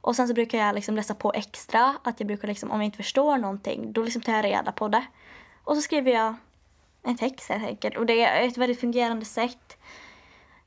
Och 0.00 0.16
sen 0.16 0.28
så 0.28 0.34
brukar 0.34 0.58
jag 0.58 0.74
liksom 0.74 0.96
läsa 0.96 1.14
på 1.14 1.32
extra. 1.32 1.96
Att 2.04 2.20
jag 2.20 2.26
brukar 2.26 2.48
liksom, 2.48 2.70
om 2.70 2.80
jag 2.80 2.84
inte 2.84 2.96
förstår 2.96 3.38
någonting, 3.38 3.92
då 3.92 4.02
liksom 4.02 4.22
tar 4.22 4.32
jag 4.32 4.44
reda 4.44 4.72
på 4.72 4.88
det. 4.88 5.04
Och 5.64 5.76
så 5.76 5.82
skriver 5.82 6.12
jag 6.12 6.34
en 7.02 7.16
text 7.16 7.48
helt 7.48 7.66
enkelt. 7.66 7.96
Och 7.96 8.06
det 8.06 8.22
är 8.22 8.48
ett 8.48 8.56
väldigt 8.56 8.80
fungerande 8.80 9.24
sätt. 9.24 9.76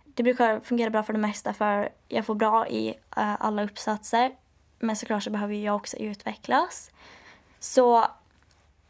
Det 0.06 0.24
brukar 0.24 0.60
fungera 0.60 0.90
bra 0.90 1.04
för 1.04 1.14
det 1.14 1.20
mesta 1.20 1.54
för 1.54 1.90
jag 2.08 2.26
får 2.26 2.36
bra 2.36 2.68
i 2.68 2.90
uh, 2.90 3.36
alla 3.40 3.64
uppsatser. 3.64 4.32
Men 4.80 4.96
såklart 4.96 5.24
så 5.24 5.30
behöver 5.30 5.54
jag 5.54 5.76
också 5.76 5.98
utvecklas. 5.98 6.92
Så 7.60 8.06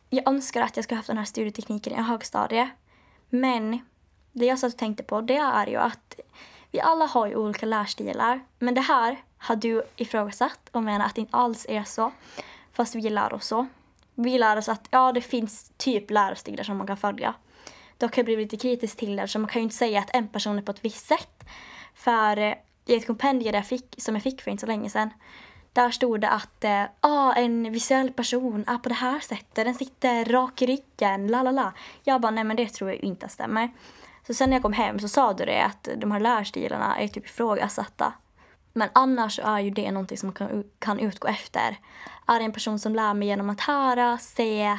jag 0.09 0.27
önskar 0.27 0.61
att 0.61 0.75
jag 0.75 0.83
skulle 0.83 0.97
haft 0.97 1.07
den 1.07 1.17
här 1.17 1.25
studietekniken 1.25 1.93
i 1.93 2.01
högstadiet. 2.01 2.69
Men 3.29 3.79
det 4.31 4.45
jag 4.45 4.59
satt 4.59 4.73
och 4.73 4.79
tänkte 4.79 5.03
på 5.03 5.21
det 5.21 5.37
är 5.37 5.67
ju 5.67 5.77
att 5.77 6.19
vi 6.71 6.81
alla 6.81 7.05
har 7.05 7.27
ju 7.27 7.35
olika 7.35 7.65
lärstilar. 7.65 8.39
Men 8.59 8.73
det 8.73 8.81
här 8.81 9.17
har 9.37 9.55
du 9.55 9.83
ifrågasatt 9.95 10.69
och 10.71 10.83
menar 10.83 11.05
att 11.05 11.15
det 11.15 11.21
inte 11.21 11.37
alls 11.37 11.65
är 11.69 11.83
så. 11.83 12.11
Fast 12.73 12.95
vi 12.95 13.09
lär 13.09 13.33
oss 13.33 13.47
så. 13.47 13.67
Vi 14.15 14.37
lär 14.37 14.57
oss 14.57 14.69
att 14.69 14.87
ja, 14.91 15.11
det 15.11 15.21
finns 15.21 15.71
typ 15.77 16.11
lärstilar 16.11 16.63
som 16.63 16.77
man 16.77 16.87
kan 16.87 16.97
följa. 16.97 17.33
Dock 17.97 18.15
har 18.15 18.19
jag 18.19 18.25
blivit 18.25 18.51
lite 18.51 18.61
kritisk 18.61 18.97
till 18.97 19.15
det, 19.15 19.27
så 19.27 19.39
man 19.39 19.49
kan 19.49 19.59
ju 19.59 19.63
inte 19.63 19.75
säga 19.75 19.99
att 19.99 20.15
en 20.15 20.27
person 20.27 20.57
är 20.57 20.61
på 20.61 20.71
ett 20.71 20.85
visst 20.85 21.07
sätt. 21.07 21.43
För 21.95 22.37
eh, 22.37 22.53
i 22.85 22.95
ett 22.95 23.07
kompendium 23.07 23.55
jag 23.55 23.65
fick, 23.65 23.95
som 23.97 24.15
jag 24.15 24.23
fick 24.23 24.41
för 24.41 24.51
inte 24.51 24.61
så 24.61 24.67
länge 24.67 24.89
sedan, 24.89 25.09
där 25.73 25.91
stod 25.91 26.21
det 26.21 26.29
att 26.29 26.63
eh, 26.63 26.83
ah, 26.99 27.33
en 27.33 27.71
visuell 27.71 28.11
person 28.11 28.63
är 28.67 28.77
på 28.77 28.89
det 28.89 28.95
här 28.95 29.19
sättet, 29.19 29.65
den 29.65 29.75
sitter 29.75 30.25
rak 30.25 30.61
i 30.61 30.65
ryggen, 30.65 31.27
la 31.27 31.43
la 31.43 31.51
la. 31.51 31.73
Jag 32.03 32.21
bara, 32.21 32.31
nej 32.31 32.43
men 32.43 32.57
det 32.57 32.69
tror 32.69 32.89
jag 32.89 32.99
inte 32.99 33.29
stämmer. 33.29 33.69
Så 34.27 34.33
sen 34.33 34.49
när 34.49 34.55
jag 34.55 34.63
kom 34.63 34.73
hem 34.73 34.99
så 34.99 35.07
sa 35.07 35.33
du 35.33 35.45
det 35.45 35.63
att 35.63 35.89
de 35.97 36.11
här 36.11 36.19
lärstilarna 36.19 36.99
är 36.99 37.07
typ 37.07 37.25
ifrågasatta. 37.25 38.13
Men 38.73 38.89
annars 38.93 39.39
är 39.39 39.59
ju 39.59 39.69
det 39.69 39.91
någonting 39.91 40.17
som 40.17 40.27
man 40.27 40.33
kan, 40.33 40.63
kan 40.79 40.99
utgå 40.99 41.27
efter. 41.27 41.77
Är 42.27 42.39
det 42.39 42.45
en 42.45 42.51
person 42.51 42.79
som 42.79 42.95
lär 42.95 43.13
mig 43.13 43.27
genom 43.27 43.49
att 43.49 43.61
höra, 43.61 44.17
se 44.17 44.77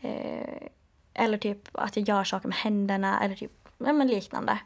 eh, 0.00 0.68
eller 1.14 1.38
typ 1.38 1.68
att 1.72 1.96
jag 1.96 2.08
gör 2.08 2.24
saker 2.24 2.48
med 2.48 2.56
händerna 2.56 3.24
eller 3.24 3.34
typ 3.34 3.68
ja, 3.78 3.92
men 3.92 4.08
liknande. 4.08 4.58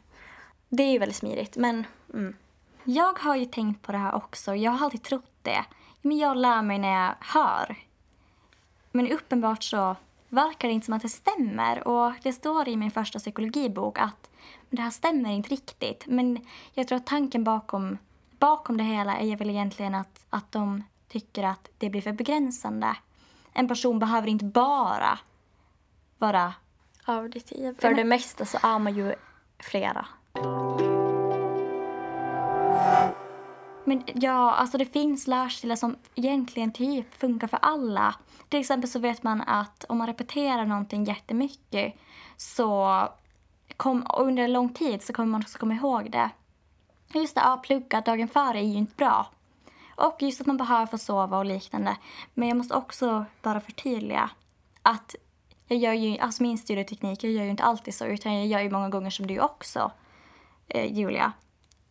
Det 0.69 0.83
är 0.83 0.91
ju 0.91 0.99
väldigt 0.99 1.17
smidigt 1.17 1.57
men 1.57 1.85
mm. 2.13 2.35
Jag 2.87 3.19
har 3.19 3.35
ju 3.35 3.45
tänkt 3.45 3.81
på 3.81 3.91
det 3.91 3.97
här 3.97 4.15
också. 4.15 4.55
Jag 4.55 4.71
har 4.71 4.85
alltid 4.85 5.03
trott 5.03 5.31
det. 5.41 5.65
Men 6.01 6.17
jag 6.17 6.37
lär 6.37 6.61
mig 6.61 6.79
när 6.79 7.03
jag 7.03 7.15
hör. 7.19 7.75
Men 8.91 9.11
uppenbart 9.11 9.63
så 9.63 9.95
verkar 10.35 10.67
det 10.67 10.73
inte 10.73 10.85
som 10.85 10.93
att 10.93 11.01
det 11.01 11.09
stämmer. 11.09 11.87
Och 11.87 12.13
det 12.23 12.33
står 12.33 12.67
i 12.67 12.77
min 12.77 12.91
första 12.91 13.19
psykologibok 13.19 13.99
att 13.99 14.29
det 14.69 14.81
här 14.81 14.89
stämmer 14.89 15.29
inte 15.29 15.49
riktigt. 15.49 16.03
Men 16.07 16.45
jag 16.73 16.87
tror 16.87 16.97
att 16.97 17.05
tanken 17.05 17.43
bakom, 17.43 17.97
bakom 18.39 18.77
det 18.77 18.83
hela 18.83 19.17
är 19.17 19.35
väl 19.35 19.49
egentligen 19.49 19.95
att, 19.95 20.25
att 20.29 20.51
de 20.51 20.83
tycker 21.07 21.43
att 21.43 21.69
det 21.77 21.89
blir 21.89 22.01
för 22.01 22.13
begränsande. 22.13 22.97
En 23.53 23.67
person 23.67 23.99
behöver 23.99 24.27
inte 24.27 24.45
bara 24.45 25.19
vara 26.17 26.53
auditiv. 27.05 27.75
För 27.79 27.93
det 27.93 28.03
mesta 28.03 28.45
så 28.45 28.57
är 28.63 28.79
man 28.79 28.95
ju 28.95 29.15
flera. 29.59 30.05
Men 33.85 34.03
ja, 34.13 34.51
alltså 34.51 34.77
det 34.77 34.85
finns 34.85 35.27
lärstilar 35.27 35.75
som 35.75 35.95
egentligen 36.15 36.71
typ 36.73 37.13
funkar 37.13 37.47
för 37.47 37.59
alla. 37.61 38.15
Till 38.49 38.59
exempel 38.59 38.89
så 38.89 38.99
vet 38.99 39.23
man 39.23 39.41
att 39.41 39.85
om 39.89 39.97
man 39.97 40.07
repeterar 40.07 40.65
någonting 40.65 41.03
jättemycket 41.03 41.93
så 42.37 42.99
kom, 43.77 44.07
under 44.17 44.43
en 44.43 44.53
lång 44.53 44.73
tid 44.73 45.01
så 45.01 45.13
kommer 45.13 45.29
man 45.29 45.41
också 45.41 45.59
komma 45.59 45.73
ihåg 45.73 46.11
det. 46.11 46.29
Just 47.13 47.35
det, 47.35 47.41
ja, 47.41 47.61
plugga 47.63 48.01
dagen 48.01 48.27
före 48.27 48.59
är 48.59 48.63
ju 48.63 48.77
inte 48.77 48.95
bra. 48.95 49.27
Och 49.95 50.17
just 50.19 50.41
att 50.41 50.47
man 50.47 50.57
behöver 50.57 50.85
få 50.85 50.97
sova 50.97 51.37
och 51.37 51.45
liknande. 51.45 51.97
Men 52.33 52.47
jag 52.47 52.57
måste 52.57 52.75
också 52.75 53.25
bara 53.41 53.61
förtydliga 53.61 54.29
att 54.81 55.15
jag 55.67 55.79
gör 55.79 55.93
ju, 55.93 56.17
alltså 56.17 56.43
min 56.43 56.57
studieteknik, 56.57 57.23
jag 57.23 57.31
gör 57.31 57.43
ju 57.43 57.49
inte 57.49 57.63
alltid 57.63 57.93
så 57.93 58.05
utan 58.05 58.33
jag 58.35 58.47
gör 58.47 58.59
ju 58.59 58.69
många 58.69 58.89
gånger 58.89 59.09
som 59.09 59.27
du 59.27 59.39
också, 59.39 59.91
eh, 60.67 60.97
Julia. 60.97 61.33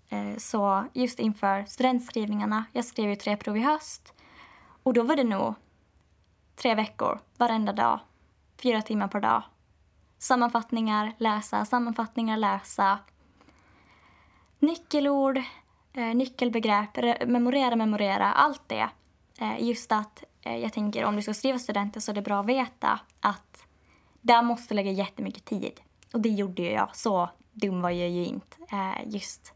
Eh, 0.09 0.37
så 0.37 0.85
just 0.93 1.19
inför 1.19 1.65
studentskrivningarna, 1.65 2.65
jag 2.73 2.85
skrev 2.85 3.11
ju 3.11 3.17
tre 3.17 3.37
prov 3.37 3.57
i 3.57 3.61
höst 3.61 4.13
och 4.83 4.93
då 4.93 5.03
var 5.03 5.17
det 5.17 5.25
nog 5.25 5.55
tre 6.57 6.75
veckor 6.75 7.21
varenda 7.37 7.73
dag, 7.73 8.01
fyra 8.63 8.83
timmar 8.83 9.09
per 9.09 9.21
dag. 9.21 9.43
Sammanfattningar, 10.19 11.13
läsa, 11.19 11.65
sammanfattningar, 11.65 12.37
läsa. 12.37 12.99
Nyckelord, 14.59 15.37
eh, 15.93 16.15
nyckelbegrepp, 16.15 16.97
memorera, 17.27 17.77
memorera, 17.77 18.33
allt 18.33 18.63
det. 18.67 18.89
Eh, 19.39 19.63
just 19.63 19.93
att 19.93 20.25
jag 20.43 20.73
tänker 20.73 21.05
om 21.05 21.17
du 21.17 21.23
ska 21.23 21.35
skriva 21.35 21.59
studenter 21.59 22.01
så 22.01 22.11
är 22.11 22.15
det 22.15 22.23
bra 22.23 22.41
att 22.41 22.47
veta 22.47 23.01
att 23.21 23.67
där 24.21 24.43
måste 24.43 24.75
lägga 24.75 24.91
jättemycket 24.91 25.45
tid. 25.45 25.81
Och 26.13 26.21
det 26.21 26.29
gjorde 26.29 26.63
ju 26.63 26.71
jag, 26.71 26.97
så 26.97 27.31
dum 27.53 27.81
var 27.81 27.91
jag 27.91 28.11
ju 28.11 28.25
inte. 28.25 28.57
Just 29.05 29.54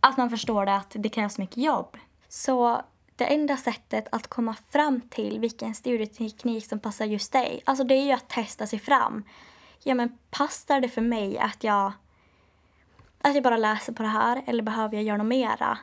att 0.00 0.16
man 0.16 0.30
förstår 0.30 0.66
det 0.66 0.74
att 0.74 0.96
det 0.98 1.08
krävs 1.08 1.38
mycket 1.38 1.56
jobb. 1.56 1.96
Så 2.28 2.82
det 3.16 3.24
enda 3.34 3.56
sättet 3.56 4.08
att 4.12 4.26
komma 4.26 4.56
fram 4.70 5.00
till 5.00 5.40
vilken 5.40 5.74
studieteknik 5.74 6.66
som 6.66 6.80
passar 6.80 7.04
just 7.04 7.32
dig, 7.32 7.62
alltså 7.64 7.84
det 7.84 7.94
är 7.94 8.04
ju 8.04 8.12
att 8.12 8.28
testa 8.28 8.66
sig 8.66 8.78
fram. 8.78 9.24
Ja 9.82 9.94
men 9.94 10.18
passar 10.30 10.80
det 10.80 10.88
för 10.88 11.00
mig 11.00 11.38
att 11.38 11.64
jag, 11.64 11.92
att 13.20 13.34
jag 13.34 13.42
bara 13.42 13.56
läser 13.56 13.92
på 13.92 14.02
det 14.02 14.08
här 14.08 14.42
eller 14.46 14.62
behöver 14.62 14.94
jag 14.94 15.04
göra 15.04 15.16
något 15.16 15.26
mera? 15.26 15.78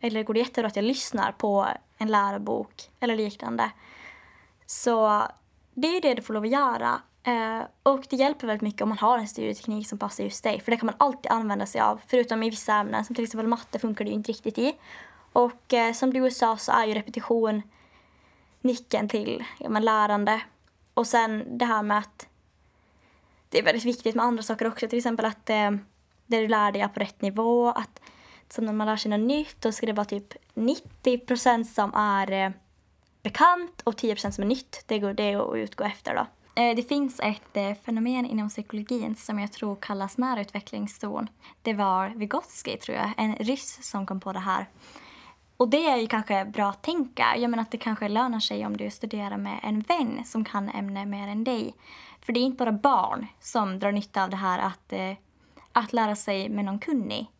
Eller 0.00 0.22
går 0.22 0.34
det 0.34 0.40
jättebra 0.40 0.68
att 0.68 0.76
jag 0.76 0.84
lyssnar 0.84 1.32
på 1.32 1.66
en 1.98 2.08
lärobok 2.08 2.90
eller 3.00 3.16
liknande? 3.16 3.70
Så 4.66 5.22
det 5.74 5.96
är 5.96 6.00
det 6.00 6.14
du 6.14 6.22
får 6.22 6.34
lov 6.34 6.42
att 6.42 6.50
göra. 6.50 7.00
Uh, 7.28 7.66
och 7.82 8.06
det 8.10 8.16
hjälper 8.16 8.46
väldigt 8.46 8.62
mycket 8.62 8.82
om 8.82 8.88
man 8.88 8.98
har 8.98 9.18
en 9.18 9.28
studieteknik 9.28 9.88
som 9.88 9.98
passar 9.98 10.24
just 10.24 10.44
dig. 10.44 10.60
För 10.60 10.70
det 10.70 10.76
kan 10.76 10.86
man 10.86 10.94
alltid 10.98 11.32
använda 11.32 11.66
sig 11.66 11.80
av. 11.80 12.00
Förutom 12.06 12.42
i 12.42 12.50
vissa 12.50 12.74
ämnen, 12.74 13.04
som 13.04 13.14
till 13.14 13.24
exempel 13.24 13.46
matte 13.46 13.78
funkar 13.78 14.04
det 14.04 14.08
ju 14.08 14.14
inte 14.14 14.32
riktigt 14.32 14.58
i. 14.58 14.74
Och 15.32 15.72
uh, 15.72 15.92
som 15.92 16.12
du 16.12 16.30
sa 16.30 16.56
så 16.56 16.72
är 16.72 16.86
ju 16.86 16.94
repetition 16.94 17.62
nyckeln 18.60 19.08
till 19.08 19.44
ja, 19.58 19.68
men 19.68 19.84
lärande. 19.84 20.40
Och 20.94 21.06
sen 21.06 21.58
det 21.58 21.64
här 21.64 21.82
med 21.82 21.98
att 21.98 22.28
det 23.48 23.58
är 23.58 23.62
väldigt 23.62 23.84
viktigt 23.84 24.14
med 24.14 24.24
andra 24.24 24.42
saker 24.42 24.66
också. 24.66 24.88
Till 24.88 24.98
exempel 24.98 25.26
att 25.26 25.50
uh, 25.50 25.70
det 26.26 26.40
du 26.40 26.48
lär 26.48 26.72
dig 26.72 26.82
är 26.82 26.88
på 26.88 27.00
rätt 27.00 27.22
nivå. 27.22 27.68
Att 27.68 28.00
som 28.48 28.64
när 28.64 28.72
man 28.72 28.86
lär 28.86 28.96
sig 28.96 29.10
något 29.10 29.28
nytt 29.28 29.60
då 29.60 29.72
ska 29.72 29.86
det 29.86 29.92
vara 29.92 30.04
typ 30.04 30.34
90 30.54 31.18
procent 31.18 31.70
som 31.70 31.94
är 31.94 32.52
bekant 33.22 33.80
och 33.84 33.96
10 33.96 34.14
procent 34.14 34.34
som 34.34 34.44
är 34.44 34.48
nytt. 34.48 34.84
Det 34.86 34.98
går 34.98 35.12
det 35.12 35.34
att 35.34 35.56
utgå 35.56 35.84
efter 35.84 36.14
då. 36.14 36.26
Eh, 36.60 36.76
det 36.76 36.82
finns 36.82 37.20
ett 37.20 37.56
eh, 37.56 37.74
fenomen 37.74 38.26
inom 38.26 38.48
psykologin 38.48 39.16
som 39.16 39.38
jag 39.38 39.52
tror 39.52 39.76
kallas 39.76 40.18
närutvecklingszon. 40.18 41.28
Det 41.62 41.72
var 41.72 42.08
Vygotsky, 42.08 42.76
tror 42.76 42.96
jag, 42.96 43.10
en 43.16 43.36
ryss 43.36 43.78
som 43.82 44.06
kom 44.06 44.20
på 44.20 44.32
det 44.32 44.38
här. 44.38 44.66
Och 45.56 45.68
det 45.68 45.86
är 45.86 45.96
ju 45.96 46.06
kanske 46.06 46.44
bra 46.44 46.68
att 46.68 46.82
tänka. 46.82 47.36
Jag 47.36 47.50
menar 47.50 47.62
att 47.62 47.70
det 47.70 47.78
kanske 47.78 48.08
lönar 48.08 48.40
sig 48.40 48.66
om 48.66 48.76
du 48.76 48.90
studerar 48.90 49.36
med 49.36 49.60
en 49.62 49.80
vän 49.80 50.24
som 50.24 50.44
kan 50.44 50.68
ämne 50.68 51.06
mer 51.06 51.28
än 51.28 51.44
dig. 51.44 51.74
För 52.20 52.32
det 52.32 52.40
är 52.40 52.44
inte 52.44 52.64
bara 52.64 52.72
barn 52.72 53.26
som 53.40 53.78
drar 53.78 53.92
nytta 53.92 54.24
av 54.24 54.30
det 54.30 54.36
här 54.36 54.58
att, 54.58 54.92
eh, 54.92 55.16
att 55.72 55.92
lära 55.92 56.16
sig 56.16 56.48
med 56.48 56.64
någon 56.64 56.78
kunnig. 56.78 57.30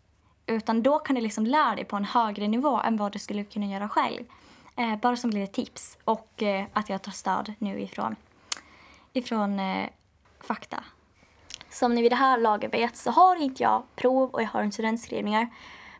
Utan 0.46 0.82
då 0.82 0.98
kan 0.98 1.16
du 1.16 1.22
liksom 1.22 1.46
lära 1.46 1.74
dig 1.74 1.84
på 1.84 1.96
en 1.96 2.04
högre 2.04 2.48
nivå 2.48 2.80
än 2.80 2.96
vad 2.96 3.12
du 3.12 3.18
skulle 3.18 3.44
kunna 3.44 3.66
göra 3.66 3.88
själv. 3.88 4.24
bara 5.02 5.16
som 5.16 5.30
lite 5.30 5.52
tips. 5.52 5.98
Och 6.04 6.42
att 6.72 6.88
jag 6.88 7.02
tar 7.02 7.12
stöd 7.12 7.54
nu 7.58 7.80
ifrån 7.80 8.16
ifrån 9.12 9.60
eh, 9.60 9.88
fakta. 10.40 10.84
Som 11.70 11.94
ni 11.94 12.02
vid 12.02 12.12
det 12.12 12.16
här 12.16 12.38
laget 12.38 12.74
vet 12.74 12.96
så 12.96 13.10
har 13.10 13.42
inte 13.42 13.62
jag 13.62 13.82
prov 13.96 14.30
och 14.30 14.42
jag 14.42 14.48
har 14.48 14.62
inte 14.62 14.74
studentskrivningar. 14.74 15.48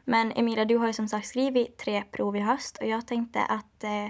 Men 0.04 0.32
Emilia, 0.32 0.64
du 0.64 0.76
har 0.76 0.86
ju 0.86 0.92
som 0.92 1.08
sagt 1.08 1.26
skrivit 1.26 1.78
tre 1.78 2.04
prov 2.10 2.36
i 2.36 2.40
höst 2.40 2.78
och 2.80 2.86
jag 2.86 3.06
tänkte 3.06 3.40
att 3.40 3.84
eh, 3.84 4.06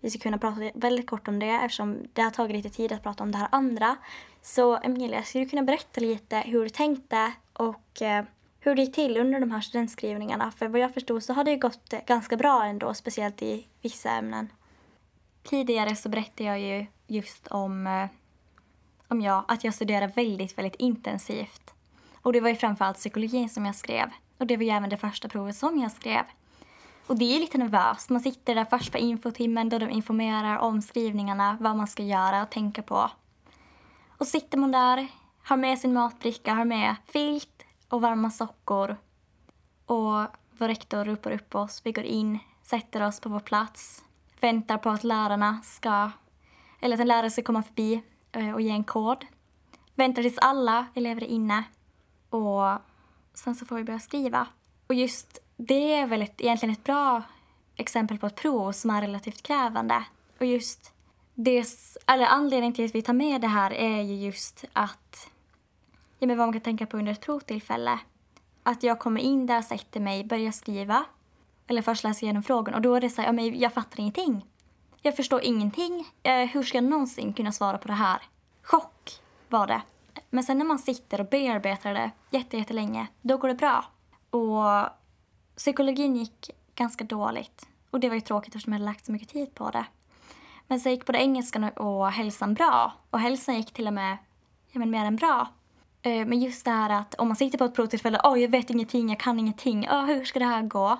vi 0.00 0.10
ska 0.10 0.18
kunna 0.18 0.38
prata 0.38 0.70
väldigt 0.74 1.06
kort 1.06 1.28
om 1.28 1.38
det 1.38 1.50
eftersom 1.50 1.98
det 2.12 2.22
har 2.22 2.30
tagit 2.30 2.56
lite 2.56 2.70
tid 2.70 2.92
att 2.92 3.02
prata 3.02 3.22
om 3.22 3.32
det 3.32 3.38
här 3.38 3.48
andra. 3.52 3.96
Så 4.42 4.76
Emilia, 4.76 5.22
skulle 5.22 5.44
du 5.44 5.50
kunna 5.50 5.62
berätta 5.62 6.00
lite 6.00 6.36
hur 6.36 6.62
du 6.62 6.68
tänkte 6.68 7.32
och 7.52 8.02
eh, 8.02 8.24
hur 8.60 8.74
det 8.74 8.82
gick 8.82 8.94
till 8.94 9.16
under 9.16 9.40
de 9.40 9.50
här 9.50 9.60
studentskrivningarna? 9.60 10.50
För 10.50 10.68
vad 10.68 10.80
jag 10.80 10.94
förstod 10.94 11.22
så 11.22 11.32
har 11.32 11.44
det 11.44 11.56
gått 11.56 11.92
eh, 11.92 12.00
ganska 12.06 12.36
bra 12.36 12.64
ändå, 12.64 12.94
speciellt 12.94 13.42
i 13.42 13.66
vissa 13.82 14.10
ämnen. 14.10 14.52
Tidigare 15.42 15.96
så 15.96 16.08
berättade 16.08 16.44
jag 16.44 16.60
ju 16.60 16.86
just 17.06 17.46
om 17.46 18.08
om 19.14 19.20
jag 19.20 19.44
att 19.48 19.64
jag 19.64 19.74
studerar 19.74 20.08
väldigt, 20.08 20.58
väldigt 20.58 20.74
intensivt. 20.74 21.74
Och 22.22 22.32
det 22.32 22.40
var 22.40 22.48
ju 22.48 22.56
framförallt 22.56 22.96
psykologin 22.96 23.48
som 23.48 23.66
jag 23.66 23.74
skrev. 23.74 24.10
Och 24.38 24.46
det 24.46 24.56
var 24.56 24.64
ju 24.64 24.70
även 24.70 24.90
det 24.90 24.96
första 24.96 25.28
provet 25.28 25.56
som 25.56 25.78
jag 25.78 25.92
skrev. 25.92 26.22
Och 27.06 27.18
det 27.18 27.36
är 27.36 27.40
lite 27.40 27.58
nervöst. 27.58 28.10
Man 28.10 28.20
sitter 28.20 28.54
där 28.54 28.64
först 28.64 28.92
på 28.92 28.98
infotimmen 28.98 29.68
då 29.68 29.78
de 29.78 29.90
informerar 29.90 30.58
om 30.58 30.82
skrivningarna, 30.82 31.56
vad 31.60 31.76
man 31.76 31.86
ska 31.86 32.02
göra 32.02 32.42
och 32.42 32.50
tänka 32.50 32.82
på. 32.82 33.10
Och 34.18 34.26
sitter 34.26 34.58
man 34.58 34.72
där, 34.72 35.08
har 35.42 35.56
med 35.56 35.78
sin 35.78 35.92
matbricka, 35.92 36.54
har 36.54 36.64
med 36.64 36.96
filt 37.06 37.62
och 37.88 38.00
varma 38.00 38.30
sockor. 38.30 38.96
Och 39.86 40.26
vår 40.50 40.68
rektor 40.68 41.04
ropar 41.04 41.30
upp 41.30 41.54
oss, 41.54 41.80
vi 41.84 41.92
går 41.92 42.04
in, 42.04 42.38
sätter 42.62 43.06
oss 43.06 43.20
på 43.20 43.28
vår 43.28 43.40
plats, 43.40 44.04
väntar 44.40 44.78
på 44.78 44.90
att 44.90 45.04
lärarna 45.04 45.60
ska, 45.64 46.10
eller 46.80 46.94
att 46.94 47.00
en 47.00 47.08
lärare 47.08 47.30
ska 47.30 47.42
komma 47.42 47.62
förbi 47.62 48.02
Eh, 48.34 48.54
och 48.54 48.60
ge 48.60 48.70
en 48.70 48.84
kod. 48.84 49.26
Väntar 49.94 50.22
tills 50.22 50.38
alla 50.38 50.86
elever 50.94 51.22
är 51.22 51.26
inne 51.26 51.64
och 52.30 52.62
sen 53.34 53.54
så 53.54 53.66
får 53.66 53.76
vi 53.76 53.84
börja 53.84 53.98
skriva. 53.98 54.46
Och 54.86 54.94
just 54.94 55.38
det 55.56 55.94
är 55.94 56.06
väl 56.06 56.22
ett, 56.22 56.40
egentligen 56.40 56.72
ett 56.72 56.84
bra 56.84 57.22
exempel 57.76 58.18
på 58.18 58.26
ett 58.26 58.34
prov 58.34 58.72
som 58.72 58.90
är 58.90 59.00
relativt 59.00 59.42
krävande. 59.42 60.04
Och 60.38 60.46
just 60.46 60.92
det, 61.34 61.64
eller 62.06 62.26
anledningen 62.26 62.74
till 62.74 62.84
att 62.84 62.94
vi 62.94 63.02
tar 63.02 63.12
med 63.12 63.40
det 63.40 63.48
här 63.48 63.70
är 63.70 64.02
ju 64.02 64.14
just 64.14 64.64
att, 64.72 65.30
ja 66.18 66.26
men 66.26 66.38
vad 66.38 66.46
man 66.46 66.52
kan 66.52 66.62
tänka 66.62 66.86
på 66.86 66.96
under 66.96 67.12
ett 67.12 67.20
provtillfälle. 67.20 67.98
Att 68.62 68.82
jag 68.82 68.98
kommer 68.98 69.20
in 69.20 69.46
där, 69.46 69.62
sätter 69.62 70.00
mig, 70.00 70.24
börjar 70.24 70.52
skriva. 70.52 71.04
Eller 71.66 71.82
först 71.82 72.04
läser 72.04 72.24
igenom 72.24 72.42
frågan 72.42 72.74
och 72.74 72.82
då 72.82 72.94
är 72.94 73.00
det 73.00 73.10
så 73.10 73.20
här, 73.20 73.28
ja 73.28 73.32
men 73.32 73.58
jag 73.58 73.72
fattar 73.72 74.00
ingenting. 74.00 74.46
Jag 75.06 75.16
förstår 75.16 75.44
ingenting. 75.44 76.06
Eh, 76.22 76.44
hur 76.44 76.62
ska 76.62 76.78
jag 76.78 76.84
någonsin 76.84 77.32
kunna 77.32 77.52
svara 77.52 77.78
på 77.78 77.88
det 77.88 77.94
här? 77.94 78.22
Chock 78.62 79.20
var 79.48 79.66
det. 79.66 79.82
Men 80.30 80.44
sen 80.44 80.58
när 80.58 80.64
man 80.64 80.78
sitter 80.78 81.20
och 81.20 81.26
bearbetar 81.26 81.94
det 81.94 82.10
jättelänge, 82.30 83.06
då 83.22 83.36
går 83.36 83.48
det 83.48 83.54
bra. 83.54 83.84
Och 84.30 84.88
psykologin 85.56 86.16
gick 86.16 86.50
ganska 86.74 87.04
dåligt. 87.04 87.66
Och 87.90 88.00
det 88.00 88.08
var 88.08 88.14
ju 88.14 88.20
tråkigt 88.20 88.54
eftersom 88.54 88.72
jag 88.72 88.80
hade 88.80 88.90
lagt 88.90 89.06
så 89.06 89.12
mycket 89.12 89.28
tid 89.28 89.54
på 89.54 89.70
det. 89.70 89.86
Men 90.68 90.80
sen 90.80 90.92
gick 90.92 91.06
både 91.06 91.18
engelskan 91.18 91.64
och 91.64 92.10
hälsan 92.10 92.54
bra. 92.54 92.92
Och 93.10 93.20
hälsan 93.20 93.56
gick 93.56 93.72
till 93.72 93.86
och 93.86 93.94
med 93.94 94.16
ja, 94.72 94.78
men 94.78 94.90
mer 94.90 95.04
än 95.04 95.16
bra. 95.16 95.48
Eh, 96.02 96.26
men 96.26 96.40
just 96.40 96.64
det 96.64 96.70
här 96.70 96.90
att 96.90 97.14
om 97.14 97.28
man 97.28 97.36
sitter 97.36 97.58
på 97.58 97.64
ett 97.64 97.74
provtillfälle, 97.74 98.20
åh 98.24 98.32
oh, 98.32 98.40
jag 98.40 98.48
vet 98.48 98.70
ingenting, 98.70 99.08
jag 99.08 99.20
kan 99.20 99.38
ingenting, 99.38 99.88
oh, 99.88 100.04
hur 100.04 100.24
ska 100.24 100.38
det 100.38 100.44
här 100.44 100.62
gå? 100.62 100.98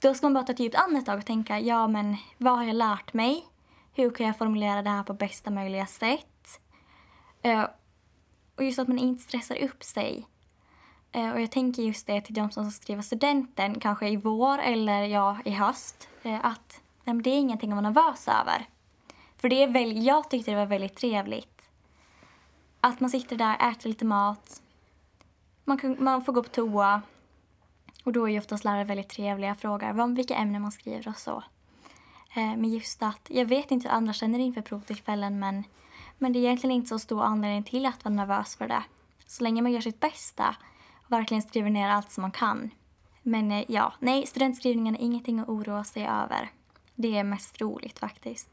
Då 0.00 0.14
ska 0.14 0.26
man 0.26 0.34
bara 0.34 0.44
ta 0.44 0.46
typ 0.46 0.54
ett 0.54 0.60
djupt 0.60 0.76
andetag 0.76 1.18
och 1.18 1.26
tänka, 1.26 1.60
ja 1.60 1.88
men 1.88 2.16
vad 2.38 2.56
har 2.56 2.64
jag 2.64 2.76
lärt 2.76 3.12
mig? 3.12 3.46
Hur 3.92 4.10
kan 4.10 4.26
jag 4.26 4.38
formulera 4.38 4.82
det 4.82 4.90
här 4.90 5.02
på 5.02 5.14
bästa 5.14 5.50
möjliga 5.50 5.86
sätt? 5.86 6.60
Uh, 7.46 7.64
och 8.56 8.64
just 8.64 8.78
att 8.78 8.88
man 8.88 8.98
inte 8.98 9.22
stressar 9.22 9.56
upp 9.56 9.84
sig. 9.84 10.26
Uh, 11.16 11.30
och 11.30 11.40
jag 11.40 11.50
tänker 11.50 11.82
just 11.82 12.06
det 12.06 12.20
till 12.20 12.34
de 12.34 12.50
som 12.50 12.70
ska 12.70 12.82
skriva 12.82 13.02
studenten, 13.02 13.80
kanske 13.80 14.08
i 14.08 14.16
vår 14.16 14.58
eller 14.58 15.02
ja, 15.02 15.38
i 15.44 15.50
höst, 15.50 16.08
uh, 16.26 16.46
att 16.46 16.80
nej, 17.04 17.22
det 17.22 17.30
är 17.30 17.38
ingenting 17.38 17.72
att 17.72 17.76
vara 17.76 17.90
nervös 17.90 18.28
över. 18.28 18.66
För 19.36 19.48
det 19.48 19.62
är 19.62 19.68
väl, 19.68 20.04
jag 20.06 20.30
tyckte 20.30 20.50
det 20.50 20.56
var 20.56 20.66
väldigt 20.66 20.96
trevligt. 20.96 21.70
Att 22.80 23.00
man 23.00 23.10
sitter 23.10 23.36
där, 23.36 23.70
äter 23.70 23.88
lite 23.88 24.04
mat, 24.04 24.62
man, 25.64 25.78
kan, 25.78 25.96
man 26.04 26.24
får 26.24 26.32
gå 26.32 26.42
på 26.42 26.48
toa, 26.48 27.02
och 28.04 28.12
då 28.12 28.28
är 28.28 28.32
ju 28.32 28.38
oftast 28.38 28.64
lärare 28.64 28.84
väldigt 28.84 29.08
trevliga 29.08 29.52
och 29.52 29.58
frågar 29.58 30.00
om 30.00 30.14
vilka 30.14 30.34
ämnen 30.34 30.62
man 30.62 30.72
skriver 30.72 31.08
och 31.08 31.16
så. 31.16 31.42
Eh, 32.36 32.56
men 32.56 32.64
just 32.64 33.02
att, 33.02 33.26
jag 33.30 33.44
vet 33.44 33.70
inte 33.70 33.88
hur 33.88 33.94
andra 33.94 34.12
känner 34.12 34.38
inför 34.38 34.62
provtillfällen 34.62 35.38
men, 35.38 35.64
men 36.18 36.32
det 36.32 36.38
är 36.38 36.40
egentligen 36.40 36.76
inte 36.76 36.88
så 36.88 36.98
stor 36.98 37.22
anledning 37.22 37.62
till 37.62 37.86
att 37.86 38.04
vara 38.04 38.14
nervös 38.14 38.56
för 38.56 38.68
det. 38.68 38.82
Så 39.26 39.42
länge 39.42 39.62
man 39.62 39.72
gör 39.72 39.80
sitt 39.80 40.00
bästa 40.00 40.56
och 41.04 41.12
verkligen 41.12 41.42
skriver 41.42 41.70
ner 41.70 41.90
allt 41.90 42.10
som 42.10 42.22
man 42.22 42.30
kan. 42.30 42.70
Men 43.22 43.52
eh, 43.52 43.64
ja, 43.68 43.92
nej, 43.98 44.26
studentskrivningen 44.26 44.96
är 44.96 45.00
ingenting 45.00 45.40
att 45.40 45.48
oroa 45.48 45.84
sig 45.84 46.02
över. 46.06 46.50
Det 46.94 47.18
är 47.18 47.24
mest 47.24 47.60
roligt 47.60 47.98
faktiskt. 47.98 48.48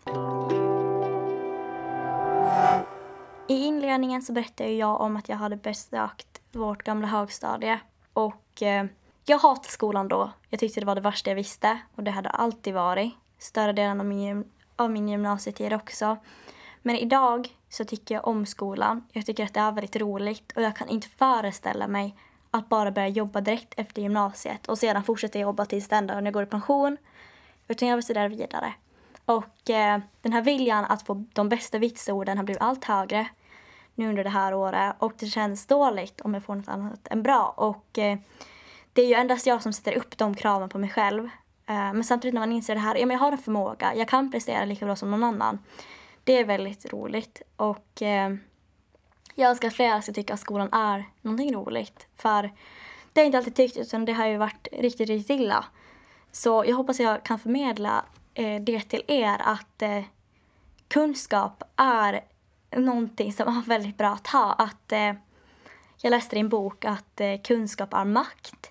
I 3.47 3.65
inledningen 3.65 4.21
så 4.21 4.34
berättade 4.34 4.71
jag 4.71 5.01
om 5.01 5.17
att 5.17 5.29
jag 5.29 5.38
hade 5.38 5.58
besökt 5.58 6.41
vårt 6.51 6.84
gamla 6.84 7.08
högstadie 7.08 7.79
och 8.13 8.62
eh, 8.62 8.86
jag 9.26 9.38
hatade 9.38 9.70
skolan 9.70 10.08
då. 10.08 10.32
Jag 10.50 10.60
tyckte 10.60 10.80
det 10.80 10.86
var 10.86 10.96
det 10.96 11.02
värsta 11.02 11.30
jag 11.30 11.36
visste 11.36 11.80
och 11.96 12.04
det 12.04 12.12
hade 12.12 12.30
alltid 12.30 12.74
varit. 12.74 13.14
Större 13.40 13.74
delen 13.74 14.00
av 14.00 14.06
min, 14.06 14.52
av 14.76 14.92
min 14.92 15.10
gymnasietid 15.10 15.74
också. 15.74 16.18
Men 16.82 16.96
idag 16.96 17.50
så 17.70 17.86
tycker 17.86 18.16
jag 18.16 18.28
om 18.28 18.46
skolan. 18.46 19.04
Jag 19.12 19.26
tycker 19.26 19.44
att 19.44 19.54
det 19.54 19.60
är 19.60 19.72
väldigt 19.72 19.96
roligt 19.96 20.52
och 20.56 20.62
jag 20.62 20.76
kan 20.76 20.90
inte 20.90 21.08
föreställa 21.08 21.88
mig 21.88 22.16
att 22.52 22.70
bara 22.70 22.92
börja 22.92 23.08
jobba 23.08 23.42
direkt 23.42 23.74
efter 23.78 24.02
gymnasiet 24.02 24.68
och 24.68 24.78
sedan 24.78 25.04
fortsätta 25.04 25.40
jobba 25.40 25.66
tills 25.66 25.88
den 25.88 26.08
dagen 26.08 26.26
jag 26.26 26.34
går 26.34 26.44
i 26.44 26.46
pension. 26.46 26.98
Utan 27.68 27.88
jag 27.88 27.96
vill 27.96 28.04
studera 28.04 28.28
vidare. 28.28 28.74
Och 29.26 29.70
eh, 29.70 30.00
den 30.22 30.34
här 30.34 30.42
viljan 30.42 30.86
att 30.86 31.06
få 31.06 31.26
de 31.34 31.50
bästa 31.50 31.78
vitsorden 31.78 32.38
har 32.38 32.44
blivit 32.44 32.62
allt 32.62 32.86
högre 32.86 33.28
nu 33.96 34.10
under 34.10 34.24
det 34.24 34.30
här 34.30 34.54
året 34.54 34.96
och 35.00 35.14
det 35.20 35.26
känns 35.26 35.66
dåligt 35.66 36.22
om 36.22 36.34
jag 36.34 36.44
får 36.44 36.56
något 36.56 36.68
annat 36.68 37.08
än 37.08 37.24
bra. 37.24 37.54
Och 37.58 37.98
eh, 37.98 38.18
det 38.95 39.01
är 39.01 39.08
ju 39.08 39.13
endast 39.13 39.47
jag 39.47 39.62
som 39.62 39.73
sätter 39.73 39.97
upp 39.97 40.17
de 40.17 40.36
kraven 40.36 40.69
på 40.69 40.77
mig 40.77 40.89
själv. 40.89 41.23
Eh, 41.65 41.75
men 41.75 42.03
samtidigt 42.03 42.34
när 42.34 42.41
man 42.41 42.51
inser 42.51 42.75
det 42.75 42.81
här, 42.81 42.95
ja 42.95 43.05
men 43.05 43.13
jag 43.13 43.21
har 43.21 43.31
en 43.31 43.38
förmåga, 43.38 43.95
jag 43.95 44.08
kan 44.08 44.31
prestera 44.31 44.65
lika 44.65 44.86
bra 44.86 44.95
som 44.95 45.12
någon 45.12 45.23
annan. 45.23 45.60
Det 46.23 46.39
är 46.39 46.45
väldigt 46.45 46.93
roligt 46.93 47.41
och 47.55 48.01
eh, 48.01 48.36
jag 49.36 49.49
önskar 49.49 49.67
att 49.67 49.73
flera 49.73 50.01
ska 50.01 50.13
tycka 50.13 50.34
att 50.34 50.39
skolan 50.39 50.73
är 50.73 51.05
någonting 51.21 51.55
roligt. 51.55 52.08
För 52.15 52.41
det 53.13 53.21
har 53.21 53.21
jag 53.21 53.25
inte 53.25 53.38
alltid 53.38 53.55
tyckt 53.55 53.77
utan 53.77 54.05
det 54.05 54.13
har 54.13 54.25
ju 54.25 54.38
varit 54.38 54.67
riktigt, 54.71 55.10
riktigt 55.10 55.39
illa. 55.39 55.65
Så 56.31 56.63
jag 56.67 56.75
hoppas 56.75 56.99
jag 56.99 57.23
kan 57.23 57.39
förmedla 57.39 58.05
eh, 58.34 58.62
det 58.62 58.81
till 58.81 59.03
er 59.08 59.41
att 59.43 59.84
kunskap 60.88 61.63
är 61.75 62.23
någonting 62.75 63.34
som 63.34 63.47
är 63.47 63.62
väldigt 63.62 63.97
bra 63.97 64.10
att 64.10 64.27
ha. 64.27 64.53
Att, 64.53 64.91
jag 66.01 66.12
läste 66.12 66.36
i 66.36 66.39
en 66.39 66.49
bok 66.49 66.86
att 66.86 67.21
kunskap 67.43 67.93
är 67.93 68.05
makt. 68.05 68.64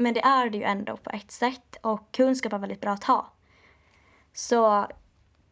Men 0.00 0.14
det 0.14 0.20
är 0.20 0.50
det 0.50 0.58
ju 0.58 0.64
ändå 0.64 0.96
på 0.96 1.10
ett 1.10 1.30
sätt 1.30 1.76
och 1.82 2.12
kunskap 2.12 2.52
är 2.52 2.58
väldigt 2.58 2.80
bra 2.80 2.90
att 2.92 3.04
ha. 3.04 3.32
Så 4.32 4.86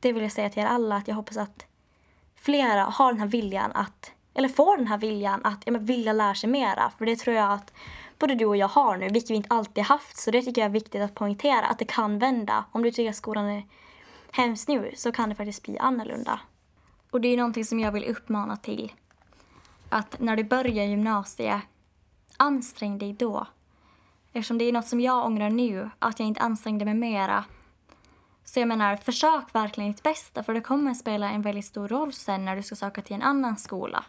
det 0.01 0.13
vill 0.13 0.23
jag 0.23 0.33
säga 0.33 0.51
till 0.51 0.63
er 0.63 0.67
alla 0.67 0.97
att 0.97 1.09
jag 1.09 1.15
hoppas 1.15 1.37
att 1.37 1.67
flera 2.35 2.85
har 2.85 3.13
den 3.13 3.21
här 3.21 3.29
viljan 3.29 3.73
att, 3.73 4.13
eller 4.35 4.49
får 4.49 4.77
den 4.77 4.87
här 4.87 4.99
viljan 4.99 5.41
att 5.45 5.63
ja, 5.67 5.73
men 5.73 5.85
vilja 5.85 6.13
lära 6.13 6.35
sig 6.35 6.51
mera. 6.51 6.93
För 6.99 7.07
det 7.07 7.17
tror 7.17 7.37
jag 7.37 7.53
att 7.53 7.73
både 8.19 8.35
du 8.35 8.45
och 8.45 8.57
jag 8.57 8.69
har 8.69 8.97
nu, 8.97 9.09
vilket 9.09 9.31
vi 9.31 9.35
inte 9.35 9.55
alltid 9.55 9.85
haft. 9.85 10.17
Så 10.17 10.31
det 10.31 10.43
tycker 10.43 10.61
jag 10.61 10.69
är 10.69 10.73
viktigt 10.73 11.03
att 11.03 11.15
poängtera, 11.15 11.67
att 11.67 11.79
det 11.79 11.85
kan 11.85 12.19
vända. 12.19 12.65
Om 12.73 12.83
du 12.83 12.91
tycker 12.91 13.11
att 13.11 13.17
skolan 13.17 13.47
är 13.47 13.67
hemskt 14.33 14.69
nu 14.69 14.93
så 14.97 15.13
kan 15.13 15.29
det 15.29 15.35
faktiskt 15.35 15.63
bli 15.63 15.79
annorlunda. 15.79 16.41
Och 17.11 17.21
det 17.21 17.29
är 17.29 17.37
någonting 17.37 17.65
som 17.65 17.81
jag 17.81 17.93
vill 17.93 18.05
uppmana 18.05 18.57
till. 18.57 18.93
Att 19.89 20.21
när 20.21 20.37
du 20.37 20.45
börjar 20.45 20.85
gymnasiet, 20.85 21.63
ansträng 22.37 22.99
dig 22.99 23.13
då. 23.13 23.47
Eftersom 24.39 24.59
det 24.59 24.65
är 24.65 24.73
något 24.73 24.87
som 24.87 25.01
jag 25.01 25.27
ångrar 25.27 25.51
nu, 25.51 25.91
att 25.99 26.19
jag 26.19 26.29
inte 26.29 26.41
ansträngde 26.41 26.85
mig 26.85 26.95
mera. 26.95 27.45
Så 28.45 28.61
jag 28.61 28.69
menar, 28.69 28.97
försök 28.97 29.55
verkligen 29.55 29.93
ditt 29.93 30.03
bästa 30.03 30.43
för 30.43 30.55
det 30.55 30.61
kommer 30.61 30.95
spela 30.95 31.31
en 31.31 31.43
väldigt 31.43 31.65
stor 31.65 31.89
roll 31.89 32.13
sen 32.13 32.45
när 32.45 32.57
du 32.57 32.63
ska 32.63 32.77
söka 32.77 33.03
till 33.03 33.17
en 33.17 33.23
annan 33.23 33.57
skola. 33.57 34.05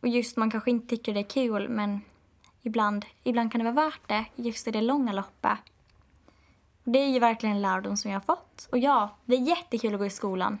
Och 0.00 0.08
just 0.08 0.36
man 0.36 0.50
kanske 0.50 0.70
inte 0.70 0.86
tycker 0.86 1.14
det 1.14 1.20
är 1.20 1.28
kul 1.28 1.68
men 1.68 2.00
ibland, 2.62 3.04
ibland 3.22 3.52
kan 3.52 3.58
det 3.58 3.72
vara 3.72 3.84
värt 3.84 4.08
det 4.08 4.24
just 4.34 4.68
i 4.68 4.70
det 4.70 4.80
långa 4.80 5.12
loppet. 5.12 5.58
Det 6.84 6.98
är 6.98 7.08
ju 7.08 7.18
verkligen 7.18 7.56
en 7.56 7.62
lärdom 7.62 7.96
som 7.96 8.10
jag 8.10 8.20
har 8.20 8.36
fått. 8.36 8.68
Och 8.72 8.78
ja, 8.78 9.16
det 9.24 9.34
är 9.34 9.40
jättekul 9.40 9.94
att 9.94 10.00
gå 10.00 10.06
i 10.06 10.10
skolan. 10.10 10.58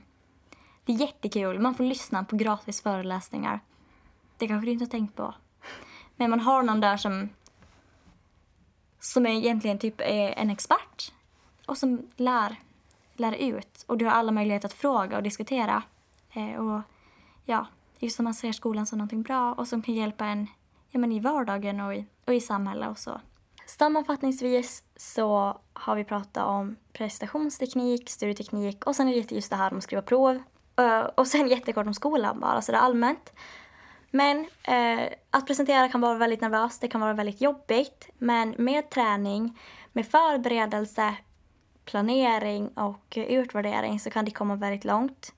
Det 0.84 0.92
är 0.92 0.96
jättekul. 0.96 1.58
Man 1.58 1.74
får 1.74 1.84
lyssna 1.84 2.24
på 2.24 2.36
gratis 2.36 2.82
föreläsningar. 2.82 3.60
Det 4.38 4.48
kanske 4.48 4.66
du 4.66 4.72
inte 4.72 4.84
har 4.84 4.90
tänkt 4.90 5.16
på. 5.16 5.34
Men 6.16 6.30
man 6.30 6.40
har 6.40 6.62
någon 6.62 6.80
där 6.80 6.96
som 6.96 7.28
som 9.04 9.26
är 9.26 9.30
egentligen 9.30 9.78
typ 9.78 10.00
är 10.00 10.34
en 10.38 10.50
expert 10.50 11.12
och 11.66 11.78
som 11.78 12.08
lär, 12.16 12.56
lär 13.14 13.32
ut. 13.32 13.84
Och 13.86 13.98
du 13.98 14.04
har 14.04 14.12
alla 14.12 14.32
möjligheter 14.32 14.68
att 14.68 14.74
fråga 14.74 15.16
och 15.16 15.22
diskutera. 15.22 15.82
Eh, 16.32 16.54
och 16.54 16.80
ja, 17.44 17.66
just 17.98 18.16
som 18.16 18.24
man 18.24 18.34
ser 18.34 18.52
skolan 18.52 18.86
som 18.86 18.98
någonting 18.98 19.22
bra 19.22 19.52
och 19.52 19.68
som 19.68 19.82
kan 19.82 19.94
hjälpa 19.94 20.24
en 20.24 20.46
ja, 20.90 20.98
men 20.98 21.12
i 21.12 21.20
vardagen 21.20 21.80
och 21.80 21.94
i, 21.94 22.06
och 22.24 22.34
i 22.34 22.40
samhället 22.40 22.88
och 22.88 22.98
så. 22.98 23.20
Sammanfattningsvis 23.66 24.82
så 24.96 25.58
har 25.72 25.96
vi 25.96 26.04
pratat 26.04 26.46
om 26.46 26.76
prestationsteknik, 26.92 28.10
studieteknik 28.10 28.86
och 28.86 28.96
sen 28.96 29.10
lite 29.10 29.34
just 29.34 29.50
det 29.50 29.56
här 29.56 29.72
om 29.72 29.78
att 29.78 29.84
skriva 29.84 30.02
prov. 30.02 30.42
Uh, 30.80 30.98
och 30.98 31.26
sen 31.26 31.48
jättekort 31.48 31.86
om 31.86 31.94
skolan 31.94 32.40
bara, 32.40 32.62
så 32.62 32.72
det 32.72 32.78
är 32.78 32.82
allmänt. 32.82 33.32
Men 34.14 34.46
eh, 34.62 35.08
att 35.30 35.46
presentera 35.46 35.88
kan 35.88 36.00
vara 36.00 36.18
väldigt 36.18 36.40
nervöst, 36.40 36.80
det 36.80 36.88
kan 36.88 37.00
vara 37.00 37.12
väldigt 37.12 37.40
jobbigt. 37.40 38.08
Men 38.18 38.54
med 38.58 38.90
träning, 38.90 39.58
med 39.92 40.06
förberedelse, 40.06 41.14
planering 41.84 42.68
och 42.68 43.12
utvärdering 43.16 44.00
så 44.00 44.10
kan 44.10 44.24
det 44.24 44.30
komma 44.30 44.56
väldigt 44.56 44.84
långt. 44.84 45.34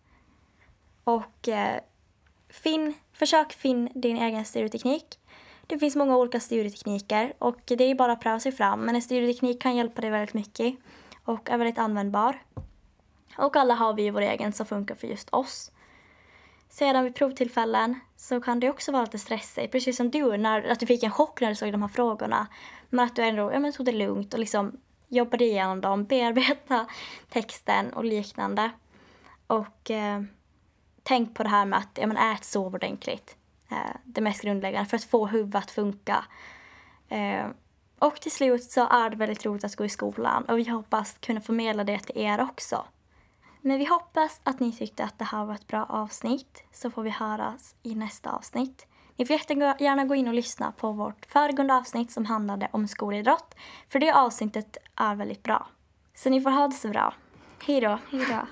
Och 1.04 1.48
eh, 1.48 1.80
finn, 2.48 2.94
försök 3.12 3.52
finna 3.52 3.90
din 3.94 4.16
egen 4.16 4.44
studieteknik. 4.44 5.18
Det 5.66 5.78
finns 5.78 5.96
många 5.96 6.16
olika 6.16 6.40
studietekniker 6.40 7.32
och 7.38 7.60
det 7.64 7.84
är 7.84 7.94
bara 7.94 8.12
att 8.12 8.20
pröva 8.20 8.40
sig 8.40 8.52
fram. 8.52 8.80
Men 8.80 8.94
en 8.94 9.02
studieteknik 9.02 9.62
kan 9.62 9.76
hjälpa 9.76 10.00
dig 10.00 10.10
väldigt 10.10 10.34
mycket 10.34 10.74
och 11.24 11.50
är 11.50 11.58
väldigt 11.58 11.78
användbar. 11.78 12.42
Och 13.38 13.56
alla 13.56 13.74
har 13.74 13.94
vi 13.94 14.10
vår 14.10 14.20
egen 14.20 14.52
som 14.52 14.66
funkar 14.66 14.94
för 14.94 15.06
just 15.06 15.30
oss. 15.30 15.70
Sedan 16.78 17.04
vid 17.04 17.14
provtillfällen 17.14 18.00
så 18.16 18.40
kan 18.40 18.60
det 18.60 18.70
också 18.70 18.92
vara 18.92 19.02
lite 19.02 19.18
stressigt, 19.18 19.72
precis 19.72 19.96
som 19.96 20.10
du, 20.10 20.36
när, 20.36 20.68
att 20.68 20.80
du 20.80 20.86
fick 20.86 21.02
en 21.02 21.10
chock 21.10 21.40
när 21.40 21.48
du 21.48 21.54
såg 21.54 21.72
de 21.72 21.82
här 21.82 21.88
frågorna. 21.88 22.46
Men 22.90 23.04
att 23.04 23.16
du 23.16 23.22
ändå 23.22 23.52
ja, 23.52 23.58
men 23.58 23.72
tog 23.72 23.86
det 23.86 23.92
lugnt 23.92 24.34
och 24.34 24.40
liksom 24.40 24.80
jobbade 25.08 25.44
igenom 25.44 25.80
dem, 25.80 26.04
bearbetade 26.04 26.86
texten 27.30 27.92
och 27.92 28.04
liknande. 28.04 28.70
Och 29.46 29.90
eh, 29.90 30.22
tänk 31.02 31.34
på 31.34 31.42
det 31.42 31.48
här 31.48 31.64
med 31.64 31.78
att 31.78 31.98
ja, 32.00 32.06
men 32.06 32.16
ät, 32.16 32.44
sov 32.44 32.74
ordentligt. 32.74 33.36
Eh, 33.70 33.96
det 34.04 34.20
mest 34.20 34.42
grundläggande 34.42 34.90
för 34.90 34.96
att 34.96 35.04
få 35.04 35.26
huvudet 35.26 35.64
att 35.64 35.70
funka. 35.70 36.24
Eh, 37.08 37.46
och 37.98 38.20
till 38.20 38.32
slut 38.32 38.64
så 38.64 38.88
är 38.88 39.10
det 39.10 39.16
väldigt 39.16 39.46
roligt 39.46 39.64
att 39.64 39.76
gå 39.76 39.84
i 39.84 39.88
skolan 39.88 40.44
och 40.44 40.58
vi 40.58 40.68
hoppas 40.68 41.16
kunna 41.20 41.40
förmedla 41.40 41.84
det 41.84 41.98
till 41.98 42.18
er 42.18 42.42
också. 42.42 42.84
Men 43.66 43.78
vi 43.78 43.84
hoppas 43.84 44.40
att 44.44 44.60
ni 44.60 44.72
tyckte 44.72 45.04
att 45.04 45.18
det 45.18 45.24
här 45.24 45.44
var 45.44 45.54
ett 45.54 45.66
bra 45.66 45.84
avsnitt 45.84 46.64
så 46.72 46.90
får 46.90 47.02
vi 47.02 47.10
höras 47.10 47.74
i 47.82 47.94
nästa 47.94 48.30
avsnitt. 48.30 48.86
Ni 49.16 49.26
får 49.26 49.36
jättegärna 49.36 50.04
gå 50.04 50.14
in 50.14 50.28
och 50.28 50.34
lyssna 50.34 50.72
på 50.72 50.92
vårt 50.92 51.26
föregående 51.26 51.74
avsnitt 51.74 52.10
som 52.10 52.24
handlade 52.26 52.68
om 52.72 52.88
skolidrott 52.88 53.54
för 53.88 53.98
det 53.98 54.12
avsnittet 54.12 54.76
är 54.96 55.14
väldigt 55.14 55.42
bra. 55.42 55.68
Så 56.14 56.30
ni 56.30 56.40
får 56.40 56.50
ha 56.50 56.68
det 56.68 56.74
så 56.74 56.88
bra. 56.88 57.14
Hej 57.66 57.80
då! 57.80 57.98
Hej 58.10 58.26
då. 58.30 58.46